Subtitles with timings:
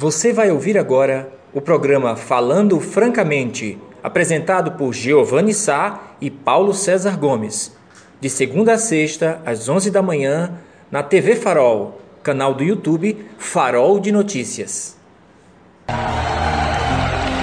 [0.00, 7.18] Você vai ouvir agora o programa Falando Francamente, apresentado por Giovanni Sá e Paulo César
[7.18, 7.76] Gomes,
[8.20, 10.52] de segunda a sexta, às 11 da manhã,
[10.88, 14.96] na TV Farol, canal do YouTube Farol de Notícias.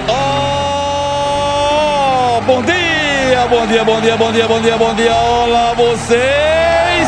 [0.08, 0.14] Oh,
[2.46, 5.14] bom dia, bom dia, bom dia, bom dia, bom dia, bom dia.
[5.14, 7.06] Olá vocês.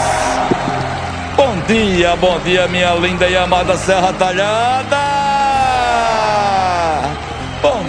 [1.34, 5.07] Bom dia, bom dia, minha linda e amada Serra Talhada.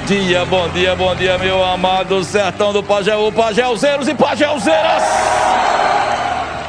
[0.09, 5.03] Dia, bom dia, bom dia, meu amado sertão do Pajeú, Pajeuzeiros e Pajeuzeiras.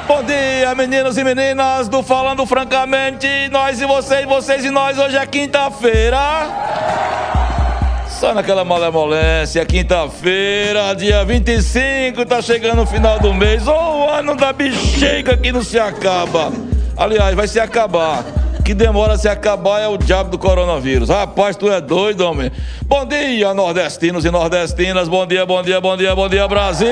[0.06, 3.26] Bom dia, meninos e meninas do Falando Francamente.
[3.50, 4.98] Nós e vocês, vocês e nós.
[4.98, 6.18] Hoje é quinta-feira.
[8.10, 13.66] Só naquela malemolência, quinta-feira, dia 25, tá chegando o final do mês.
[13.66, 16.52] Ô, oh, ano da bexiga que não se acaba.
[16.94, 18.22] Aliás, vai se acabar.
[18.70, 21.08] Que demora a se acabar é o diabo do coronavírus.
[21.08, 22.52] Rapaz, tu é doido, homem.
[22.86, 25.08] Bom dia, nordestinos e nordestinas.
[25.08, 26.88] Bom dia, bom dia, bom dia, bom dia, Brasil.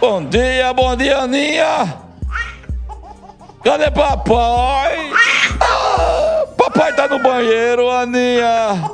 [0.00, 1.98] Bom dia, bom dia, Aninha.
[3.62, 5.12] Cadê papai?
[5.60, 8.90] Ah, papai tá no banheiro, Aninha.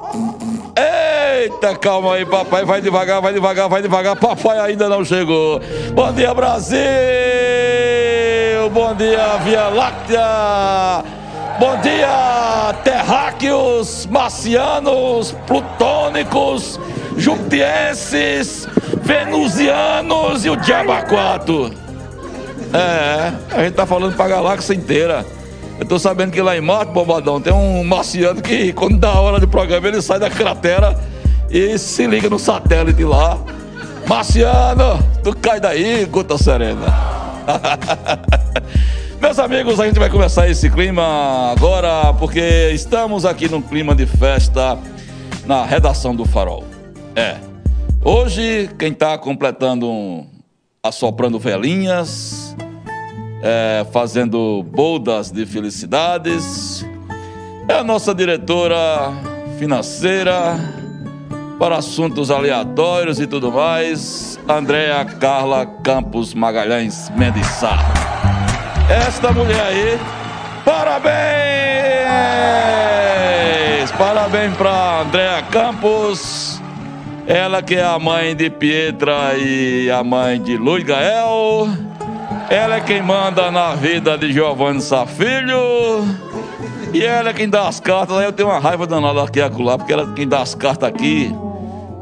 [0.77, 2.65] Eita, calma aí, papai.
[2.65, 4.15] Vai devagar, vai devagar, vai devagar.
[4.17, 5.61] Papai ainda não chegou.
[5.93, 6.79] Bom dia, Brasil.
[8.73, 11.05] Bom dia, Via Láctea.
[11.59, 16.79] Bom dia, terráqueos, marcianos, plutônicos,
[17.17, 18.69] jupitienses,
[19.03, 21.73] venusianos e o diabaquato.
[22.75, 25.25] É, a gente tá falando pra galáxia inteira.
[25.79, 29.39] Eu tô sabendo que lá em Marte, Bombadão, tem um marciano que, quando dá hora
[29.39, 30.99] de programa, ele sai da cratera
[31.51, 33.39] e se liga no satélite lá.
[34.09, 36.87] Marciano, tu cai daí, gota serena.
[39.21, 44.07] Meus amigos, a gente vai começar esse clima agora, porque estamos aqui num clima de
[44.07, 44.79] festa
[45.45, 46.65] na redação do Farol.
[47.15, 47.37] É.
[48.03, 50.27] Hoje, quem está completando, um,
[50.83, 52.55] assoprando velhinhas,
[53.43, 56.87] é, fazendo boldas de felicidades,
[57.69, 59.13] é a nossa diretora
[59.59, 60.59] financeira
[61.59, 67.79] para assuntos aleatórios e tudo mais, Andréa Carla Campos Magalhães Mendes Sá.
[68.89, 69.99] Esta mulher aí,
[70.65, 71.17] parabéns!
[73.99, 76.61] Parabéns para Andréa Campos,
[77.27, 81.86] ela que é a mãe de Pietra e a mãe de Luiz Gael.
[82.49, 86.05] Ela é quem manda na vida de Giovanni Safilho.
[86.95, 88.17] E ela é quem dá as cartas.
[88.17, 90.89] Aí eu tenho uma raiva danada aqui acolá, porque ela é quem dá as cartas
[90.89, 91.35] aqui.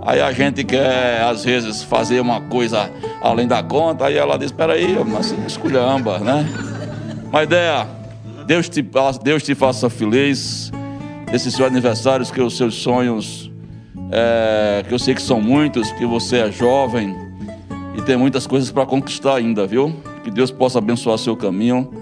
[0.02, 2.90] Aí a gente quer, às vezes, fazer uma coisa
[3.22, 4.04] além da conta.
[4.06, 6.46] Aí ela diz: Peraí, mas esculhamba, né?
[7.24, 7.86] Uma ideia.
[8.46, 8.86] Deus te,
[9.22, 10.70] Deus te faça feliz.
[11.32, 13.50] Esses seus aniversários, que os seus sonhos,
[14.12, 17.16] é, que eu sei que são muitos, que você é jovem
[17.96, 19.94] e tem muitas coisas para conquistar ainda, viu?
[20.24, 21.92] Que Deus possa abençoar seu caminho.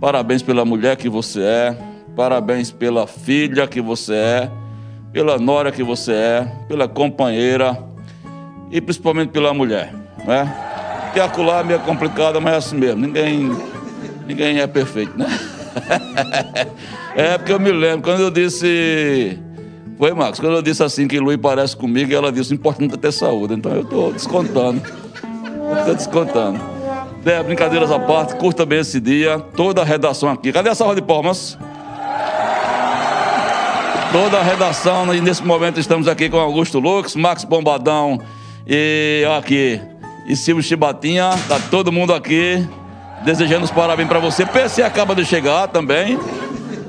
[0.00, 1.78] Parabéns pela mulher que você é.
[2.16, 4.50] Parabéns pela filha que você é
[5.14, 7.78] pela nora que você é, pela companheira
[8.68, 9.94] e principalmente pela mulher,
[10.26, 10.52] né?
[11.12, 13.00] Que acolá é meio complicada, mas é assim mesmo.
[13.00, 13.56] Ninguém,
[14.26, 15.26] ninguém é perfeito, né?
[17.14, 19.38] é porque eu me lembro quando eu disse.
[19.96, 23.12] Foi, Marcos, quando eu disse assim que Luiz parece comigo, ela disse: importante é ter
[23.12, 23.54] saúde.
[23.54, 24.82] Então eu estou descontando.
[25.78, 26.73] Estou descontando.
[27.24, 29.38] É, brincadeiras à parte, curta bem esse dia.
[29.56, 30.52] Toda a redação aqui.
[30.52, 31.58] Cadê a salva de palmas?
[34.14, 38.20] toda a redação, e nesse momento estamos aqui com Augusto Lux, Max Bombadão
[38.64, 39.80] e aqui,
[40.24, 42.64] e Silvio Chibatinha, tá todo mundo aqui,
[43.24, 44.46] desejando os parabéns para você.
[44.46, 46.16] PC acaba de chegar também.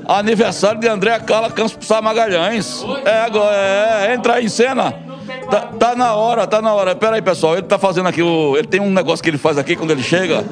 [0.06, 2.84] Aniversário de André Carla Campos Magalhães.
[3.04, 4.94] É, agora, é, entra aí em cena.
[5.50, 6.94] Tá, tá, na hora, tá na hora.
[6.94, 8.56] Pera aí, pessoal, ele tá fazendo aqui o.
[8.56, 10.44] Ele tem um negócio que ele faz aqui quando ele chega.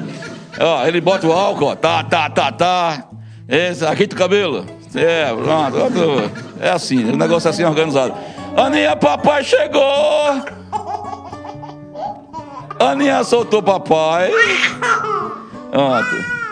[0.59, 1.75] Ó, ele bota o álcool, ó.
[1.75, 3.05] Tá, tá, tá, tá.
[3.47, 4.65] Esse, aqui o cabelo.
[4.93, 6.31] É, pronto.
[6.59, 8.13] É assim, o negócio é assim organizado.
[8.55, 9.83] Aninha, papai chegou!
[12.79, 14.31] Aninha soltou papai.
[15.71, 16.44] Pronto.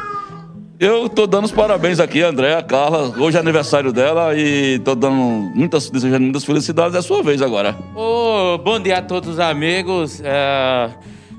[0.79, 3.13] Eu tô dando os parabéns aqui, Andréa, Carla.
[3.17, 6.95] Hoje é aniversário dela e tô dando muitas, desejando muitas felicidades.
[6.95, 7.75] É a sua vez agora.
[7.95, 10.21] Oh, bom dia a todos os amigos.
[10.23, 10.89] É,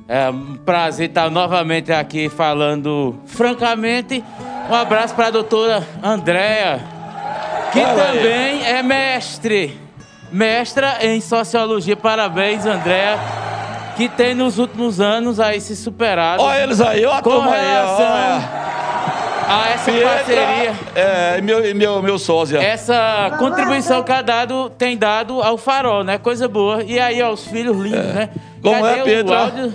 [0.09, 4.25] é um prazer estar novamente aqui falando francamente.
[4.71, 6.95] Um abraço para a doutora Andréa
[7.75, 8.67] que Fala também aí.
[8.67, 9.81] é mestre.
[10.31, 11.97] Mestra em sociologia.
[11.97, 13.19] Parabéns, Andréa.
[13.97, 16.43] Que tem nos últimos anos aí se superado.
[16.43, 18.43] Olha eles aí, ó a relação, aí,
[19.63, 22.59] a essa Pietra, parceria, É, meu, meu, meu sósia.
[22.63, 26.19] essa contribuição que a dado, tem dado ao farol, né?
[26.19, 26.83] Coisa boa.
[26.83, 28.31] E aí, ó, os filhos lindos, né?
[28.63, 29.39] Como Cadê é, o Pietra?
[29.39, 29.75] áudio?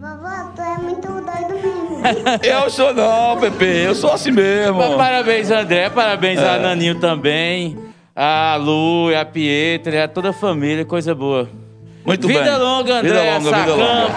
[0.00, 1.86] Vovó, tu é muito doido mesmo.
[2.44, 4.78] Eu sou não, Pepe, eu sou assim mesmo.
[4.78, 5.90] Mas Parabéns, André.
[5.90, 6.48] Parabéns É.
[6.54, 7.76] a Naninho também.
[8.14, 10.84] A Lu, a Pietra, a toda a família.
[10.84, 11.48] Coisa boa.
[12.04, 12.58] Muito vida bem.
[12.58, 13.08] longa, André.
[13.08, 14.14] Vida longa, vida longa.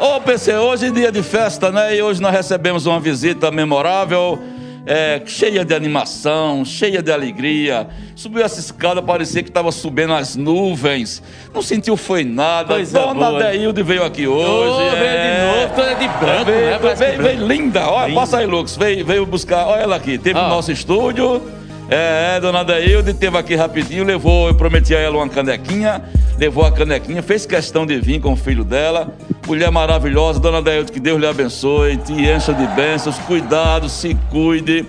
[0.00, 1.96] Ô, PC, hoje é dia de festa, né?
[1.96, 4.38] E hoje nós recebemos uma visita memorável,
[4.86, 7.88] é, cheia de animação, cheia de alegria.
[8.14, 11.20] Subiu essa escada, parecia que estava subindo as nuvens.
[11.52, 12.74] Não sentiu foi nada.
[12.74, 13.42] Coisa Dona boa.
[13.42, 14.96] Deilde veio aqui hoje.
[14.96, 15.34] veio é.
[15.34, 16.78] de novo, toda de branco, veio, né?
[16.78, 17.52] Veio, veio branco.
[17.52, 17.90] linda.
[17.90, 18.20] Olha, Linda.
[18.20, 18.76] passa aí, Lucas.
[18.76, 19.66] Veio, veio buscar.
[19.66, 20.16] Olha ela aqui.
[20.16, 20.42] Teve Ó.
[20.44, 21.42] no nosso estúdio.
[21.90, 26.02] É, dona Deilde teve aqui rapidinho, levou, eu prometi a ela uma canequinha,
[26.38, 29.14] levou a canequinha, fez questão de vir com o filho dela.
[29.46, 34.84] Mulher maravilhosa, dona Deilde, que Deus lhe abençoe, te encha de bênçãos, cuidado, se cuide,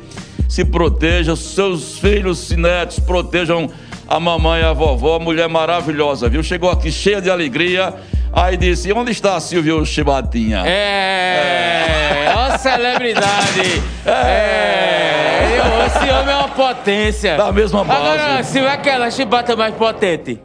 [0.49, 3.71] se proteja, seus filhos e netos protejam
[4.05, 6.43] a mamãe e a vovó, mulher maravilhosa, viu?
[6.43, 7.93] Chegou aqui cheia de alegria,
[8.31, 10.63] aí disse, onde está Silvio Chibatinha?
[10.65, 13.81] É, ó celebridade.
[14.05, 17.37] É, eu- esse homem é uma potência.
[17.37, 18.01] Da mesma base.
[18.19, 20.39] Agora, se é aquela chibata mais potente.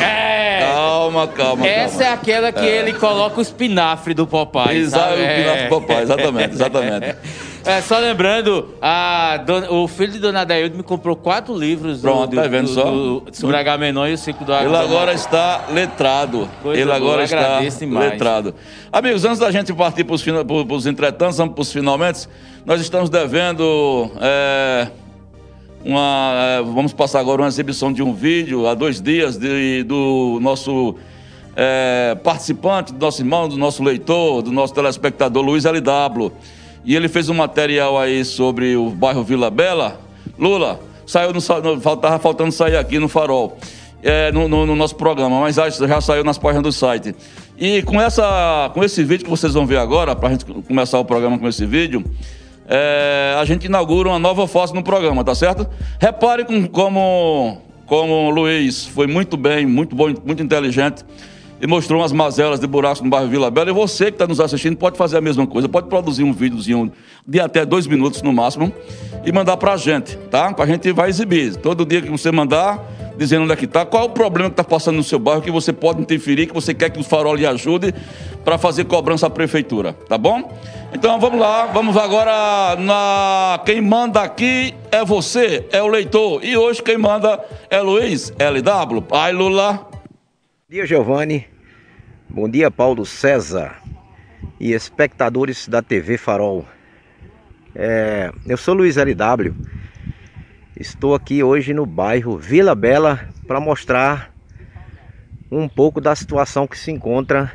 [0.00, 0.60] É.
[0.72, 2.20] Calma, calma, Essa é calma.
[2.22, 4.78] aquela que ele coloca o espinafre do Popeye.
[4.78, 7.16] Exato, o Pilar do Papai, exatamente, exatamente.
[7.64, 12.02] É, só lembrando, a dona- o filho de Dona Dailde me comprou quatro livros do-
[12.02, 12.84] Pronto, do, tá vendo do- só?
[12.90, 14.84] do- sobre Agamenon e o ciclo do Ele Agamenon.
[14.84, 16.48] agora está letrado.
[16.62, 18.12] Coisa Ele agora está demais.
[18.12, 18.54] letrado.
[18.90, 22.26] Amigos, antes da gente partir para os entretantos, vamos para os finalmente,
[22.64, 24.10] nós estamos devendo.
[24.20, 24.88] é,
[25.84, 30.38] uma, é, vamos passar agora uma exibição de um vídeo há dois dias de- do
[30.40, 30.96] nosso
[31.60, 36.30] é, participante, do nosso irmão, do nosso leitor, do nosso telespectador Luiz LW.
[36.88, 40.00] E ele fez um material aí sobre o bairro Vila Bela.
[40.38, 41.40] Lula, saiu no,
[41.82, 43.58] faltava faltando sair aqui no Farol.
[44.02, 47.14] é, no, no- no nosso programa, mas já, saiu nas páginas do site.
[47.58, 50.98] E com, essa, com esse vídeo que vocês vão ver agora, para a gente começar
[50.98, 52.02] o programa com esse vídeo,
[52.68, 55.66] é, a gente inaugura uma nova face no programa, tá certo?
[56.00, 61.04] Repare com- como, como o Luiz foi muito bem, muito bom, muito inteligente
[61.60, 63.70] e mostrou umas mazelas de buracos no bairro Vila Bela.
[63.70, 66.92] E você que está nos assistindo pode fazer a mesma coisa, pode produzir um videozinho
[67.26, 68.72] de até dois minutos no máximo
[69.24, 70.52] e mandar para a gente, tá?
[70.52, 71.56] Para a gente vai exibir.
[71.56, 72.82] Todo dia que você mandar,
[73.16, 75.42] dizendo onde é que está, qual é o problema que está passando no seu bairro,
[75.42, 77.92] que você pode interferir, que você quer que o farol lhe ajude
[78.44, 80.52] para fazer cobrança à prefeitura, tá bom?
[80.92, 83.60] Então vamos lá, vamos agora na.
[83.66, 86.42] Quem manda aqui é você, é o leitor.
[86.42, 87.38] E hoje quem manda
[87.68, 89.04] é Luiz LW.
[89.10, 89.87] Ai, Lula.
[90.70, 91.46] Bom dia, Giovanni.
[92.28, 93.80] Bom dia, Paulo César
[94.60, 96.62] e espectadores da TV Farol.
[97.74, 99.54] É, eu sou Luiz LW.
[100.78, 104.30] Estou aqui hoje no bairro Vila Bela para mostrar
[105.50, 107.50] um pouco da situação que se encontra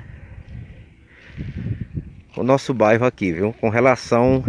[2.36, 3.54] o nosso bairro aqui, viu?
[3.54, 4.44] Com relação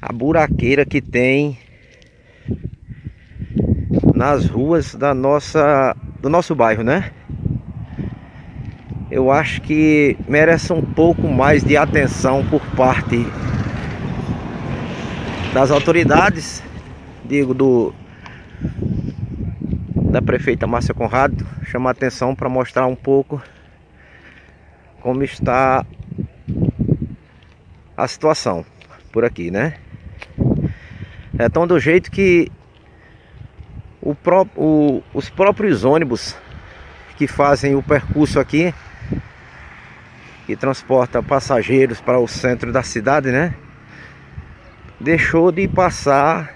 [0.00, 1.58] à buraqueira que tem
[4.14, 7.10] nas ruas da nossa do nosso bairro, né?
[9.10, 13.26] Eu acho que merece um pouco mais de atenção por parte
[15.54, 16.62] das autoridades,
[17.24, 17.94] digo do
[20.10, 23.42] da prefeita Márcia Conrado, chamar atenção para mostrar um pouco
[25.00, 25.84] como está
[27.96, 28.64] a situação
[29.12, 29.74] por aqui, né?
[31.38, 32.50] É tão do jeito que
[34.06, 36.36] o pró o- os próprios ônibus
[37.16, 38.72] que fazem o percurso aqui,
[40.46, 43.52] que transporta passageiros para o centro da cidade, né?
[45.00, 46.54] Deixou de passar,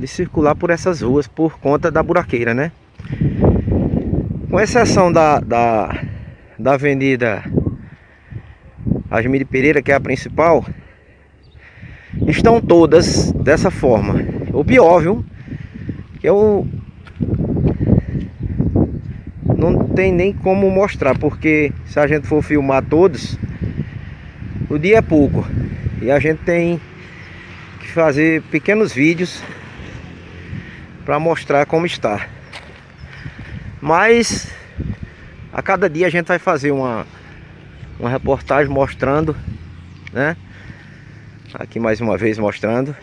[0.00, 2.72] de circular por essas ruas por conta da buraqueira, né?
[4.48, 5.94] Com exceção da, da,
[6.58, 7.44] da avenida
[9.10, 10.64] Asmir Pereira, que é a principal,
[12.26, 14.14] estão todas dessa forma.
[14.54, 15.24] O pior, viu?
[16.22, 16.66] Eu
[19.56, 23.38] não tem nem como mostrar, porque se a gente for filmar todos,
[24.68, 25.46] o dia é pouco.
[26.02, 26.80] E a gente tem
[27.80, 29.42] que fazer pequenos vídeos
[31.04, 32.26] para mostrar como está.
[33.80, 34.52] Mas
[35.52, 37.06] a cada dia a gente vai fazer uma
[37.98, 39.34] uma reportagem mostrando,
[40.12, 40.36] né?
[41.54, 42.94] Aqui mais uma vez mostrando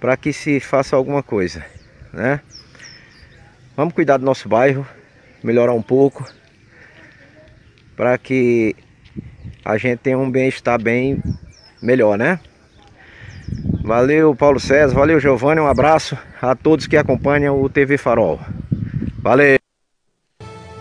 [0.00, 1.64] para que se faça alguma coisa,
[2.12, 2.40] né?
[3.76, 4.86] Vamos cuidar do nosso bairro,
[5.42, 6.24] melhorar um pouco,
[7.96, 8.74] para que
[9.64, 11.22] a gente tenha um bem-estar bem
[11.82, 12.40] melhor, né?
[13.82, 18.38] Valeu, Paulo César, valeu, Giovanni, um abraço a todos que acompanham o TV Farol.
[19.22, 19.58] Valeu!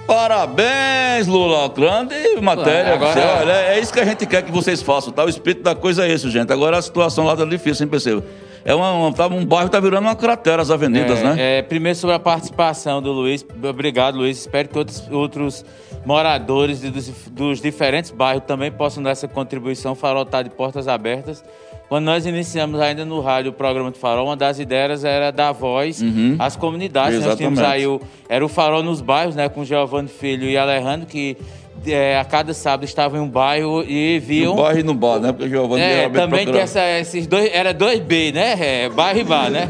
[0.06, 1.68] Parabéns, Lula.
[1.70, 2.94] Grande matéria.
[2.94, 5.24] Agora- Você, olha, é isso que a gente quer que vocês façam, tá?
[5.26, 6.52] O espírito da coisa é esse, gente.
[6.52, 8.24] Agora a situação lá tá difícil, hein, percebeu?
[8.68, 11.36] É uma, uma- um bairro tá virando uma cratera, as avenidas, É, né?
[11.60, 13.46] é, primeiro sobre a participação do Luiz.
[13.64, 14.38] Obrigado, Luiz.
[14.40, 15.66] Espero que outros, outros
[16.06, 19.94] moradores de- dos, dos diferentes bairros também possam dar essa contribuição.
[19.94, 21.44] O Farol está de portas abertas.
[21.88, 25.54] Quando nós iniciamos ainda no rádio o programa do Farol, uma das ideias era dar
[25.54, 26.02] voz
[26.38, 27.24] às comunidades.
[27.24, 27.66] Nós tínhamos Uhum.
[27.66, 27.82] Exatamente.
[27.84, 31.38] aí o, era o Farol nos bairros, né, com Giovanni Filho e Alejandro, que
[31.86, 35.20] é, a cada sábado estavam em um bairro e viam No bairro e no bar,
[35.20, 35.32] né?
[35.32, 38.56] Porque o Giovanni é, também tem procura- essa, esses dois, era dois B, né?
[38.60, 39.68] É, bairro e bar, né?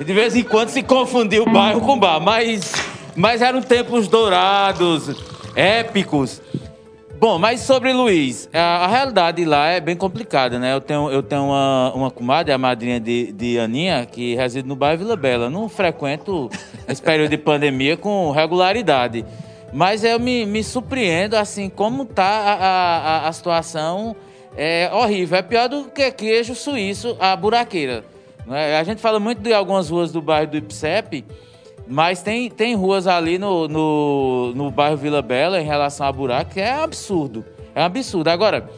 [0.00, 2.72] E de vez em quando se confundiu bairro com bar, mas,
[3.14, 5.14] mas eram tempos dourados,
[5.54, 6.40] épicos.
[7.18, 10.74] Bom, mas sobre Luiz, a, a realidade lá é bem complicada, né?
[10.74, 14.74] Eu tenho, eu tenho uma, uma comadre, a madrinha de, de Aninha, que reside no
[14.74, 15.48] bairro Vila Bela.
[15.48, 16.50] Não frequento
[16.88, 19.24] esse período de pandemia com regularidade.
[19.72, 22.52] Mas eu me, me surpreendo, assim, como tá a,
[23.24, 24.14] a, a- situação
[24.56, 25.38] é horrível.
[25.38, 28.04] É pior do que queijo suíço, a buraqueira.
[28.46, 28.76] né?
[28.76, 31.24] A gente fala muito de algumas ruas do bairro do Ipsep,
[31.88, 36.52] mas tem, tem ruas ali no, no, no bairro Vila Bela em relação a buraco
[36.52, 37.42] que é absurdo.
[37.74, 38.28] É um absurdo.
[38.28, 38.68] Agora,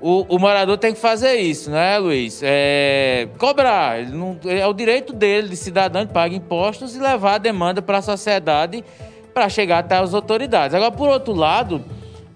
[0.00, 2.40] o, o morador tem que fazer isso, né, Luiz?
[2.42, 4.02] É, cobrar.
[4.06, 7.98] Não- é o direito dele, de cidadão, de pagar impostos e levar a demanda para
[7.98, 8.82] a sociedade
[9.32, 10.74] para chegar até as autoridades.
[10.74, 11.84] Agora, por outro lado,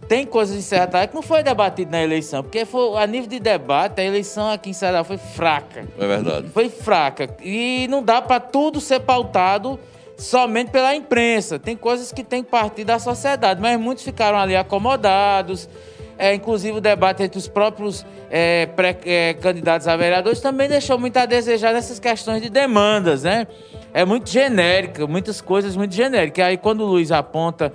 [0.09, 3.29] tem coisas em Serra Talhada que não foi debatido na eleição, porque foi, a nível
[3.29, 6.49] de debate, a eleição aqui em Serra foi fraca É verdade.
[6.51, 7.29] foi fraca.
[7.43, 9.79] E não dá para tudo ser pautado
[10.17, 11.59] somente pela imprensa.
[11.59, 15.69] Tem coisas que tem que partir da sociedade, mas muitos ficaram ali acomodados.
[16.16, 20.99] É, inclusive o debate entre os próprios é, pré- é, candidatos a vereadores também deixou
[20.99, 23.47] muito a desejar nessas questões de demandas, né?
[23.92, 26.44] É muito genérica, muitas coisas muito genéricas.
[26.44, 27.73] Aí quando o Luiz aponta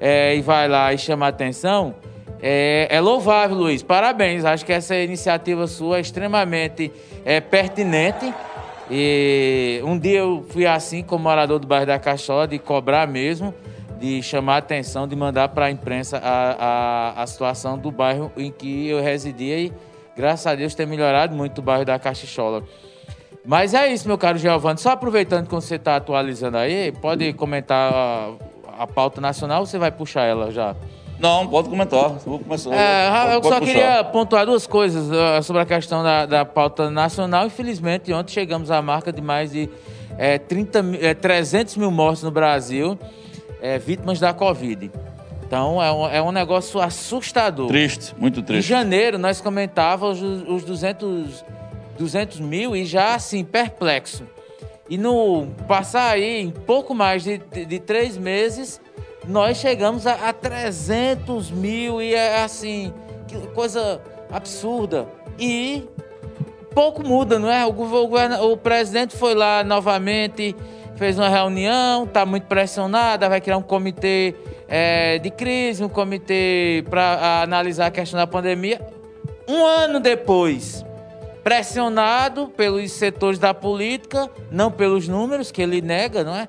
[0.00, 1.94] é, e vai lá e chama a atenção,
[2.42, 3.82] é, é louvável, Luiz.
[3.82, 4.44] Parabéns.
[4.44, 6.90] Acho que essa iniciativa sua é extremamente
[7.24, 8.32] é, pertinente.
[8.90, 13.54] E um dia eu fui assim, como morador do bairro da Cachola, de cobrar mesmo,
[14.02, 18.32] de chamar a atenção, de mandar para a imprensa a, a, a situação do bairro
[18.36, 19.72] em que eu residia e,
[20.16, 22.64] graças a Deus, tem melhorado muito o bairro da Cachola.
[23.46, 24.78] Mas é isso, meu caro Giovanni.
[24.80, 28.32] Só aproveitando que você está atualizando aí, pode comentar a,
[28.80, 30.74] a pauta nacional ou você vai puxar ela já?
[31.20, 32.02] Não, pode comentar.
[32.10, 32.70] Eu vou começar.
[32.74, 33.72] É, eu pode só puxar.
[33.72, 37.46] queria pontuar duas coisas ah, sobre a questão da, da pauta nacional.
[37.46, 39.70] Infelizmente, ontem chegamos à marca de mais de
[40.18, 42.98] eh, 30, mi- eh, 300 mil mortes no Brasil,
[43.62, 44.90] eh, vítimas da Covid.
[45.46, 47.68] Então, é um, é um negócio assustador.
[47.68, 48.68] Triste, muito Em triste.
[48.68, 51.44] janeiro, nós comentávamos os, os 200,
[51.98, 54.24] 200 mil e já, assim, perplexo.
[54.88, 58.80] E no passar aí, em pouco mais de, de, de três meses,
[59.26, 62.92] nós chegamos a, a 300 mil e é assim,
[63.54, 64.00] coisa
[64.30, 65.06] absurda.
[65.38, 65.84] E
[66.74, 67.64] pouco muda, não é?
[67.66, 70.56] O, o o presidente foi lá novamente,
[71.02, 74.36] fez uma reunião, está muito pressionada, vai criar um comitê
[74.68, 78.80] eh, de crise, um comitê para analisar a questão da pandemia.
[79.48, 80.84] Um ano depois,
[81.42, 86.46] pressionado pelos setores da política, não pelos números, que ele nega, não é?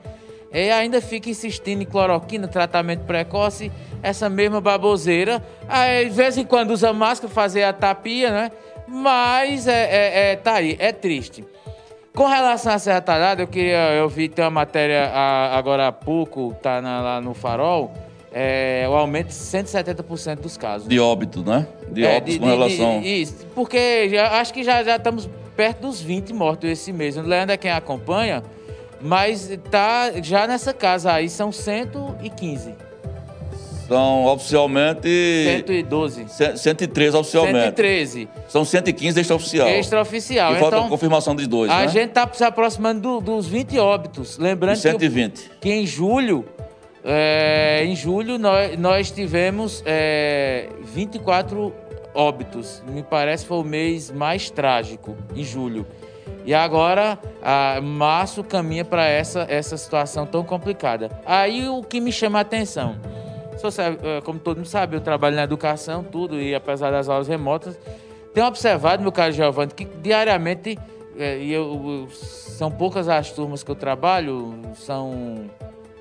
[0.54, 3.72] E ainda fica insistindo em cloroquina, tratamento precoce,
[4.04, 5.44] essa mesma baboseira.
[5.68, 8.52] Aí, de vez em quando usa máscara, fazer a tapia, né?
[8.88, 11.44] Mas é, é, é- tá aí, é triste.
[12.16, 15.92] Com relação à Serra Talhada, eu queria, eu vi tem uma matéria a- agora há
[15.92, 17.92] pouco, tá na- lá no Farol,
[18.32, 20.88] é, o aumento de 170% dos casos.
[20.88, 21.66] De óbito, né?
[21.92, 23.02] De É, óbitos de- com de- relação.
[23.02, 27.18] de- isso, porque já, acho que já, já estamos perto dos 20 mortos esse mês.
[27.18, 28.44] O Leandro é quem acompanha,
[29.02, 32.76] mas tá já nessa casa aí, são 115.
[33.88, 35.08] São oficialmente.
[35.46, 36.26] 112.
[36.30, 37.60] cen- 113 oficialmente.
[37.66, 38.30] 113.
[38.48, 39.68] São 115 extraoficial.
[39.70, 40.56] Extraoficial.
[40.56, 41.88] E falta a Então, confirmação de dois, a né?
[41.88, 44.38] gente tá se aproximando do- dos 20 óbitos.
[44.38, 45.52] Lembrando E que, o- 120.
[45.62, 46.46] que em julho,
[47.04, 51.74] é, em julho nós, nós tivemos é, 24
[52.16, 52.82] óbitos.
[52.88, 55.86] Me parece que foi o mês mais trágico, em julho.
[56.46, 61.10] E agora, a, março caminha para essa, essa situação tão complicada.
[61.26, 62.96] Aí o que me chama a atenção,
[63.68, 67.78] é, como todo mundo sabe, eu trabalho na educação, tudo, e apesar das aulas remotas,
[68.34, 70.78] tenho observado, meu caro Giovanni, que diariamente,
[71.18, 75.50] é, e eu, são poucas as turmas que eu trabalho, são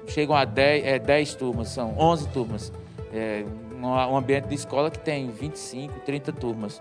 [0.07, 2.73] chegam a 10, é, 10 turmas, são 11 turmas.
[3.13, 3.45] É,
[3.83, 6.81] um ambiente de escola que tem 25, 30 turmas.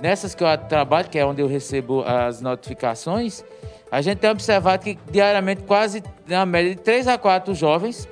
[0.00, 3.44] nessas que eu trabalho, que é onde eu recebo as notificações,
[3.90, 8.08] a gente tem observado que diariamente quase na média de 3 a 4 jovens,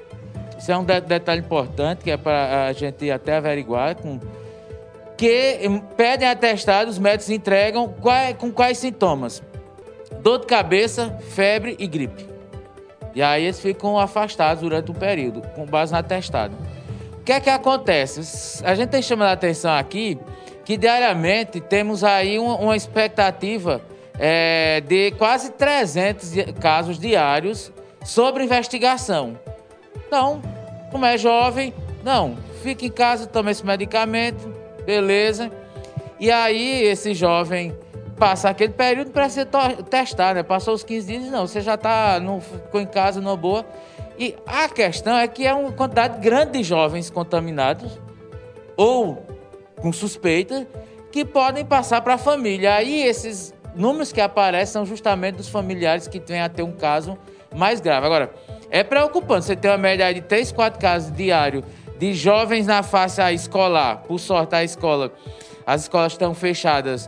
[0.62, 4.20] isso é um de detalhe importante que é para a gente até averiguar, com,
[5.16, 5.58] que
[5.96, 9.42] pedem atestado, os médicos entregam qual, com quais sintomas?
[10.20, 12.28] Dor de cabeça, febre e gripe.
[13.12, 16.56] E aí eles ficam afastados durante um período, com base no atestado.
[17.14, 18.64] O que é que acontece?
[18.64, 20.16] A gente tem chamado a atenção aqui
[20.64, 23.82] que diariamente temos aí uma expectativa
[24.16, 27.72] é, de quase 300 casos diários
[28.04, 29.36] sobre investigação.
[30.12, 30.42] Então,
[30.90, 31.72] como é jovem,
[32.04, 34.46] não, fica em casa, toma esse medicamento,
[34.84, 35.50] beleza.
[36.20, 37.74] E aí esse jovem
[38.18, 39.48] passa aquele período para ser
[39.88, 40.42] testado, né?
[40.42, 43.64] Passou os 15 dias, não, você já tá, não ficou em casa, não boa.
[44.18, 47.98] E a questão é que é uma quantidade grande de jovens contaminados
[48.76, 49.26] ou
[49.80, 50.68] com suspeita
[51.10, 52.74] que podem passar para a família.
[52.74, 57.16] Aí esses números que aparecem são justamente dos familiares que têm a ter um caso
[57.54, 58.04] mais grave.
[58.04, 58.30] Agora,
[58.72, 61.62] é preocupante você ter uma média de 3, 4 casos diários
[61.98, 63.98] de jovens na faixa escolar.
[63.98, 65.12] Por sorte, a escola,
[65.66, 67.06] as escolas estão fechadas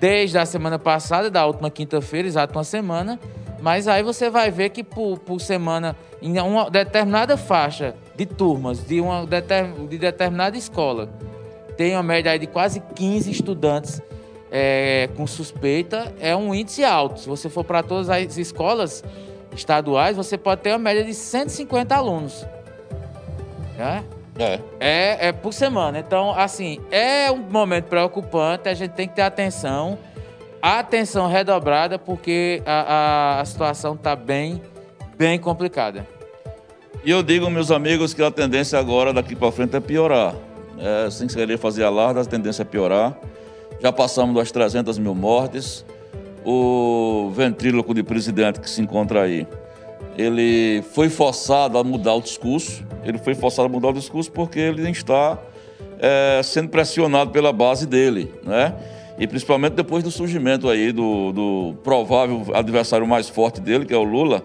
[0.00, 3.20] desde a semana passada, da última quinta-feira, exato uma semana.
[3.60, 8.82] Mas aí você vai ver que por, por semana, em uma determinada faixa de turmas
[8.82, 11.10] de uma de determinada escola,
[11.76, 14.00] tem uma média de quase 15 estudantes
[14.50, 17.20] é, com suspeita, é um índice alto.
[17.20, 19.04] Se você for para todas as escolas
[19.54, 22.46] estaduais, você pode ter uma média de 150 alunos.
[23.76, 24.04] Né?
[24.38, 24.60] É.
[24.80, 25.98] É, é por semana.
[25.98, 29.98] Então, assim, é um momento preocupante, a gente tem que ter atenção,
[30.60, 32.72] atenção redobrada, porque a,
[33.36, 34.62] a, a situação está bem,
[35.16, 36.06] bem complicada.
[37.04, 40.34] E eu digo, meus amigos, que a tendência agora, daqui para frente, é piorar.
[40.78, 43.16] É, sem querer fazer alarde, a tendência é piorar.
[43.80, 45.84] Já passamos das 300 mil mortes.
[46.44, 49.46] O ventríloco de presidente que se encontra aí,
[50.16, 52.84] ele foi forçado a mudar o discurso.
[53.04, 55.38] Ele foi forçado a mudar o discurso porque ele está
[55.98, 58.74] é, sendo pressionado pela base dele, né?
[59.18, 63.96] E principalmente depois do surgimento aí do, do provável adversário mais forte dele, que é
[63.96, 64.44] o Lula.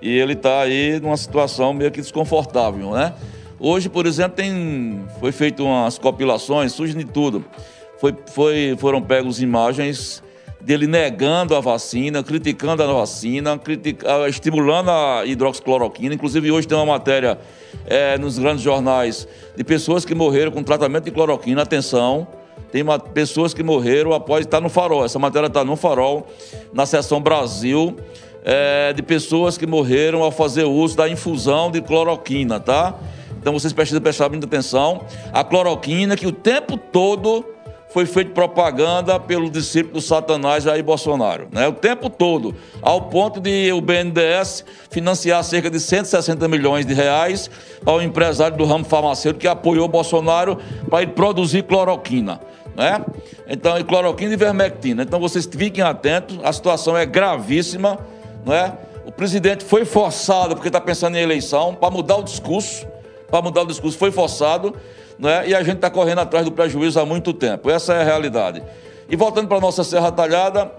[0.00, 3.12] E ele está aí numa situação meio que desconfortável, né?
[3.58, 7.44] Hoje, por exemplo, tem, foi feito umas compilações, surge de tudo.
[7.98, 10.22] Foi, foi, foram pegas imagens
[10.66, 16.12] dele negando a vacina, criticando a vacina, critica, ah, estimulando a hidroxicloroquina.
[16.12, 17.38] Inclusive, hoje tem uma matéria
[17.86, 21.62] é, nos grandes jornais de pessoas que morreram com tratamento de cloroquina.
[21.62, 22.26] Atenção,
[22.72, 25.04] tem uma, pessoas que morreram após estar no farol.
[25.04, 26.26] Essa matéria está no farol,
[26.72, 27.96] na seção Brasil,
[28.44, 32.92] é, de pessoas que morreram ao fazer uso da infusão de cloroquina, tá?
[33.38, 35.02] Então vocês precisam prestar muita atenção.
[35.32, 37.44] A cloroquina, que o tempo todo
[37.90, 41.66] foi feita propaganda pelo discípulo Satanás Jair Bolsonaro, né?
[41.68, 47.50] O tempo todo, ao ponto de o BNDES financiar cerca de 160 milhões de reais
[47.84, 50.58] para o empresário do ramo farmacêutico que apoiou Bolsonaro
[50.90, 52.40] para ele produzir cloroquina.
[52.74, 53.02] Né?
[53.48, 55.02] Então, cloroquina e vermectina.
[55.02, 57.98] Então, vocês fiquem atentos, a situação é gravíssima.
[58.44, 58.74] Né?
[59.06, 62.86] O presidente foi forçado, porque está pensando em eleição, para mudar o discurso
[63.30, 64.74] para mudar o discurso foi forçado,
[65.18, 65.48] né?
[65.48, 67.70] e a gente está correndo atrás do prejuízo há muito tempo.
[67.70, 68.62] Essa é a realidade.
[69.08, 70.70] E voltando para a nossa Serra Talhada,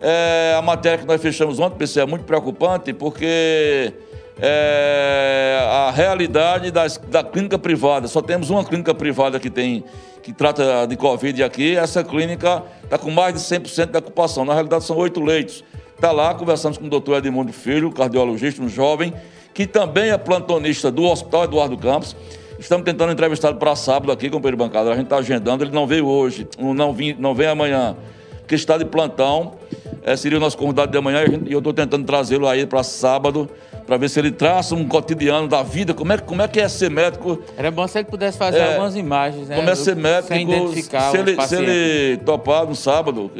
[0.00, 3.92] é, a matéria que nós fechamos ontem, PC, é muito preocupante, porque
[4.40, 9.84] é, a realidade das, da clínica privada, só temos uma clínica privada que tem
[10.22, 14.44] que trata de Covid aqui, essa clínica está com mais de 100% de ocupação.
[14.44, 15.64] Na realidade, são oito leitos.
[15.94, 19.12] Está lá, conversamos com o doutor Edmundo Filho, cardiologista, um jovem,
[19.52, 22.14] que também é plantonista do Hospital Eduardo Campos.
[22.60, 24.92] Estamos tentando entrevistá-lo para sábado aqui, companheiro bancada.
[24.92, 27.96] A gente está agendando, ele não veio hoje, não, vim, não vem amanhã,
[28.40, 29.54] porque está de plantão.
[30.02, 33.48] É, seria o nosso convidado de amanhã e eu estou tentando trazê-lo aí para sábado,
[33.86, 36.68] para ver se ele traça um cotidiano da vida, como é, como é que é
[36.68, 37.42] ser médico.
[37.56, 39.56] Era bom se ele pudesse fazer é, algumas imagens, né?
[39.56, 43.30] Como é ser médico, sem identificar se ele, se ele topar no sábado,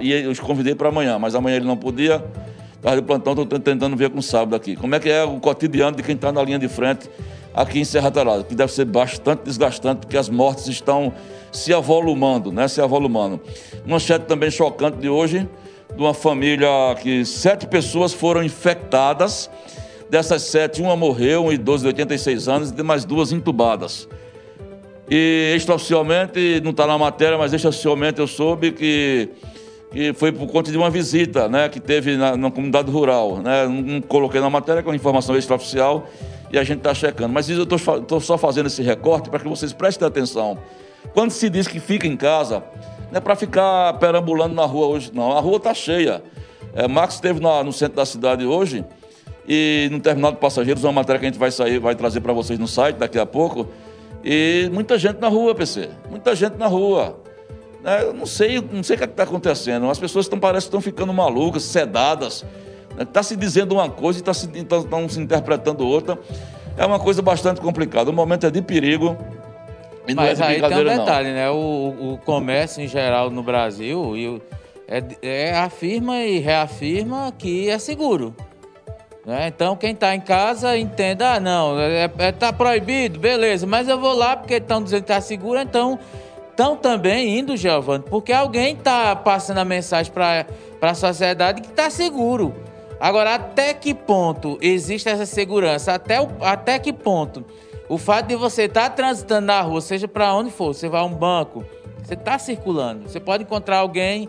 [0.00, 2.24] e eu os convidei para amanhã, mas amanhã ele não podia.
[2.76, 4.76] Estava de plantão, estou tentando ver com sábado aqui.
[4.76, 7.08] Como é que é o cotidiano de quem está na linha de frente
[7.54, 11.14] aqui em Serra Talhada, que deve ser bastante desgastante, porque as mortes estão
[11.52, 12.66] se avolumando, né?
[12.66, 13.40] Se avolumando.
[13.86, 15.48] Manchete também chocante de hoje,
[15.94, 16.68] de uma família
[17.00, 19.48] que sete pessoas foram infectadas.
[20.10, 24.08] Dessas sete, uma morreu, um idoso de 86 anos, e mais duas entubadas.
[25.08, 29.30] E extraoficialmente, não está na matéria, mas extraoficialmente eu soube que
[29.94, 33.36] que foi por conta de uma visita né, que teve na, na comunidade rural.
[33.36, 33.64] Né?
[33.68, 36.08] Não, coloquei na matéria com informação extraoficial
[36.52, 37.32] e a gente está checando.
[37.32, 40.58] Mas eu estou só fazendo esse recorte para que vocês prestem atenção.
[41.12, 42.64] Quando se diz que fica em casa,
[43.12, 45.30] Não é para ficar perambulando na rua hoje, não.
[45.30, 46.20] A rua está cheia.
[46.74, 48.84] É, Max esteve no centro da cidade hoje
[49.46, 52.32] e no terminal de passageiros, uma matéria que a gente vai sair, vai trazer para
[52.32, 53.68] vocês no site daqui a pouco.
[54.24, 55.88] E muita gente na rua, PC.
[56.10, 57.22] Muita gente na rua.
[57.84, 59.88] É, eu não sei, não sei o que é está acontecendo.
[59.90, 62.44] As pessoas estão, parece que estão ficando malucas, sedadas.
[62.98, 66.18] Está se dizendo uma coisa e estão se, estão se interpretando outra.
[66.78, 68.10] É uma coisa bastante complicada.
[68.10, 69.16] O momento é de perigo.
[70.06, 71.34] E Mas não é aí tem um detalhe, não.
[71.34, 71.50] né?
[71.50, 74.42] O, o, comércio em geral no Brasil e
[74.86, 78.34] é, é, afirma e reafirma que é seguro.
[79.24, 79.48] Né?
[79.48, 83.98] Então quem está em casa entenda, ah, não, é, é, tá proibido, beleza, mas eu
[83.98, 85.98] vou lá porque estão dizendo que está seguro, então
[86.54, 90.46] estão também indo, Giovanni, porque alguém está passando a mensagem para
[90.80, 92.54] a sociedade que está seguro.
[93.00, 95.92] Agora, até que ponto existe essa segurança?
[95.92, 97.44] Até, o, até que ponto?
[97.88, 101.00] O fato de você estar tá transitando na rua, seja para onde for, você vai
[101.00, 101.64] a um banco,
[102.02, 103.08] você está circulando.
[103.08, 104.28] Você pode encontrar alguém,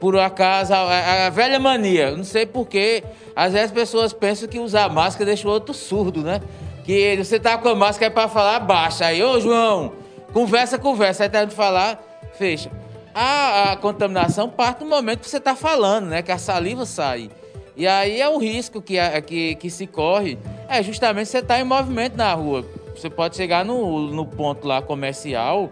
[0.00, 2.16] por acaso, a, a velha mania.
[2.16, 3.04] Não sei porquê.
[3.36, 6.40] Às vezes as pessoas pensam que usar máscara deixa o outro surdo, né?
[6.82, 9.06] Que você tá com a máscara é para falar baixa.
[9.06, 9.92] Aí, ô João,
[10.32, 11.24] conversa, conversa.
[11.24, 12.02] Aí tá de falar,
[12.34, 12.70] fecha.
[13.14, 16.22] A, a contaminação parte do momento que você está falando, né?
[16.22, 17.30] Que a saliva sai.
[17.76, 20.36] E aí é o risco que, que, que se corre,
[20.68, 22.64] é justamente você estar tá em movimento na rua.
[22.96, 25.70] Você pode chegar no, no ponto lá comercial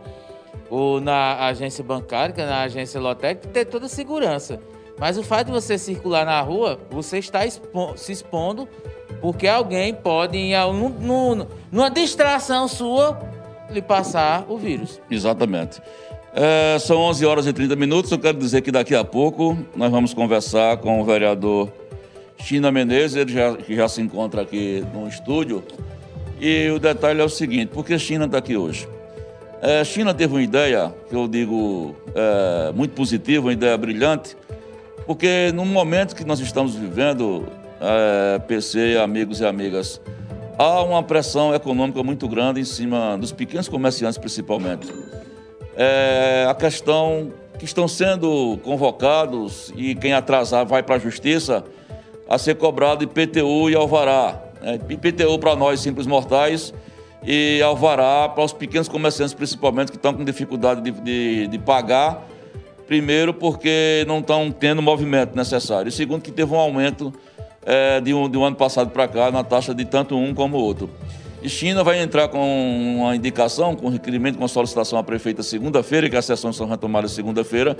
[0.70, 4.60] ou na agência bancária, na agência Lotec, e ter toda a segurança.
[4.98, 8.68] Mas o fato de você circular na rua, você está expo se expondo
[9.20, 13.18] porque alguém pode, em, num, numa distração sua,
[13.70, 15.00] lhe passar o vírus.
[15.10, 15.80] Exatamente.
[16.34, 18.10] É, são 11 horas e 30 minutos.
[18.10, 21.72] Eu quero dizer que daqui a pouco nós vamos conversar com o vereador
[22.38, 25.64] China Menezes, ele já, que já se encontra aqui no estúdio.
[26.38, 28.86] E o detalhe é o seguinte: por que China está aqui hoje?
[29.62, 34.36] É, China teve uma ideia, que eu digo é, muito positiva, uma ideia brilhante,
[35.06, 37.48] porque no momento que nós estamos vivendo,
[37.80, 40.00] é, PC, amigos e amigas,
[40.58, 44.92] há uma pressão econômica muito grande em cima dos pequenos comerciantes, principalmente.
[45.76, 51.64] É, a questão que estão sendo convocados e quem atrasar vai para a justiça
[52.28, 54.42] a ser cobrado IPTU e alvará.
[54.60, 54.78] Né?
[54.88, 56.72] IPTU para nós, simples mortais,
[57.22, 62.26] e alvará para os pequenos comerciantes, principalmente, que estão com dificuldade de, de, de pagar.
[62.86, 65.88] Primeiro, porque não estão tendo o movimento necessário.
[65.88, 67.12] E segundo, que teve um aumento
[67.66, 70.56] é, de, um, de um ano passado para cá na taxa de tanto um como
[70.56, 70.88] outro.
[71.42, 76.16] E China vai entrar com uma indicação, com requerimento, com solicitação à prefeita segunda-feira, que
[76.16, 77.76] as sessões são retomadas segunda-feira,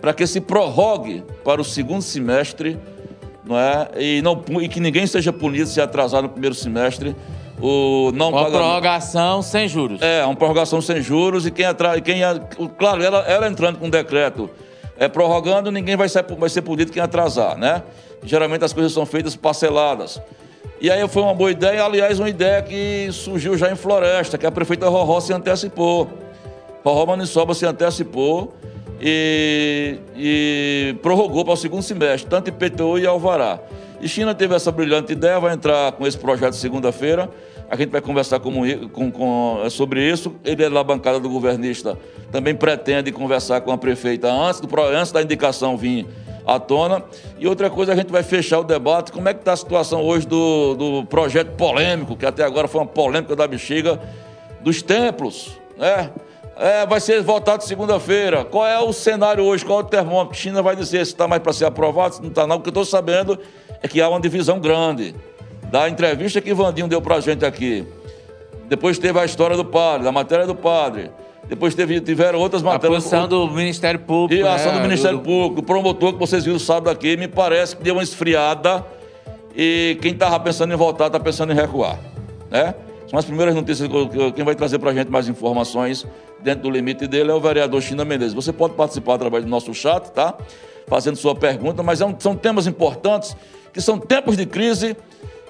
[0.00, 2.78] para que se prorrogue para o segundo semestre
[3.48, 3.88] não é?
[3.96, 7.16] E, não, e que ninguém seja punido se atrasar no primeiro semestre
[7.60, 8.58] o não uma pagamento.
[8.58, 10.00] prorrogação sem juros.
[10.02, 12.20] É, uma prorrogação sem juros e quem atrás, quem
[12.76, 14.50] claro, ela, ela entrando com um decreto
[14.98, 17.82] é prorrogando, ninguém vai ser, vai ser punido quem atrasar, né?
[18.22, 20.20] Geralmente as coisas são feitas parceladas.
[20.80, 24.46] E aí foi uma boa ideia, aliás, uma ideia que surgiu já em Floresta, que
[24.46, 26.08] a prefeita Roró se antecipou.
[26.84, 28.54] Roró Maniçoba se antecipou
[29.00, 33.60] e, e prorrogou para o segundo semestre, tanto IPTU e Alvará.
[34.00, 37.28] E China teve essa brilhante ideia, vai entrar com esse projeto segunda-feira.
[37.70, 38.52] A gente vai conversar com,
[38.88, 40.34] com, com, sobre isso.
[40.42, 41.98] Ele é da bancada do governista,
[42.32, 46.06] também pretende conversar com a prefeita antes, do, antes da indicação vir
[46.46, 47.04] à tona.
[47.38, 49.12] E outra coisa, a gente vai fechar o debate.
[49.12, 52.80] Como é que está a situação hoje do, do projeto polêmico, que até agora foi
[52.80, 54.00] uma polêmica da bexiga,
[54.62, 56.10] dos templos, né?
[56.60, 58.44] É, vai ser votado segunda-feira.
[58.44, 59.64] Qual é o cenário hoje?
[59.64, 60.36] Qual é o termômetro?
[60.36, 62.56] China vai dizer se está mais para ser aprovado, se não está não.
[62.56, 63.38] O que eu estou sabendo
[63.80, 65.14] é que há uma divisão grande.
[65.70, 67.86] Da entrevista que Vandinho deu para a gente aqui.
[68.68, 71.10] Depois teve a história do padre, da matéria do padre.
[71.48, 72.92] Depois teve, tiveram outras matérias.
[72.92, 74.42] A posição do Ministério Público.
[74.42, 74.78] E a ação né?
[74.78, 75.24] do Ministério do...
[75.24, 75.60] Público.
[75.60, 78.84] O promotor que vocês viram sábado aqui, me parece que deu uma esfriada.
[79.56, 81.98] E quem estava pensando em voltar está pensando em recuar.
[82.50, 82.74] Né?
[83.08, 83.88] São as primeiras notícias.
[84.34, 86.06] Quem vai trazer para a gente mais informações
[86.40, 88.34] dentro do limite dele é o vereador China Menezes.
[88.34, 90.34] Você pode participar através do nosso chat, tá?
[90.86, 93.34] Fazendo sua pergunta, mas é são temas importantes,
[93.72, 94.96] que são tempos de crise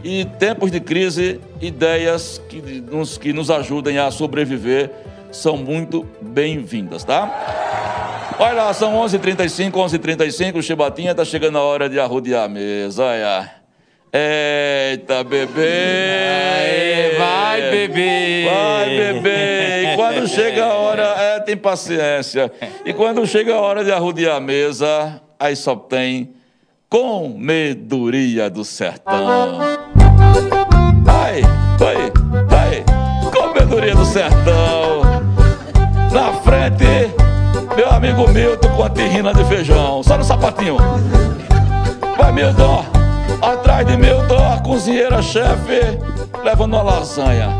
[0.03, 4.91] e tempos de crise, ideias que nos, que nos ajudem a sobreviver
[5.31, 8.37] são muito bem-vindas, tá?
[8.39, 13.05] Olha lá, são 11h35, 11h35, o Chibatinha tá chegando a hora de arrodear a mesa,
[13.05, 13.59] olha.
[14.11, 17.19] Eita, bebê!
[17.19, 18.45] vai, bebê!
[18.49, 19.93] Vai, bebê!
[19.93, 22.51] E quando chega a hora, é, tem paciência.
[22.87, 26.33] E quando chega a hora de arrodear a mesa, aí só tem
[26.88, 29.59] comedoria do sertão.
[31.03, 31.42] Vai,
[31.79, 32.12] vai,
[32.48, 32.85] vai!
[33.31, 35.03] Comedoria do sertão!
[36.11, 37.12] Na frente,
[37.77, 40.03] Meu amigo Milton com a terrina de feijão.
[40.03, 40.79] Só no sapatinho.
[42.16, 42.85] Vai, Milton.
[43.42, 45.98] Atrás de Milton, a cozinheira-chefe
[46.42, 47.51] levando uma lasanha.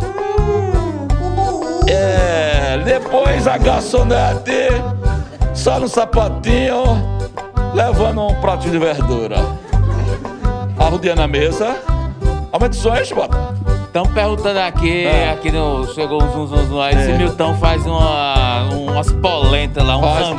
[1.87, 4.71] É, depois a garçonete,
[5.55, 7.18] só no sapatinho,
[7.75, 9.37] levando um prato de verdura.
[10.79, 11.77] Arrudeando a mesa.
[12.53, 13.37] Aumenta o som aí, Chibata.
[13.87, 15.31] Estão perguntando aqui, É.
[15.31, 15.87] aqui no.
[15.95, 17.19] Chegou um zum zum zum aí, se É.
[17.19, 20.37] Milton faz uma, umas polentas lá, um Faz, faz,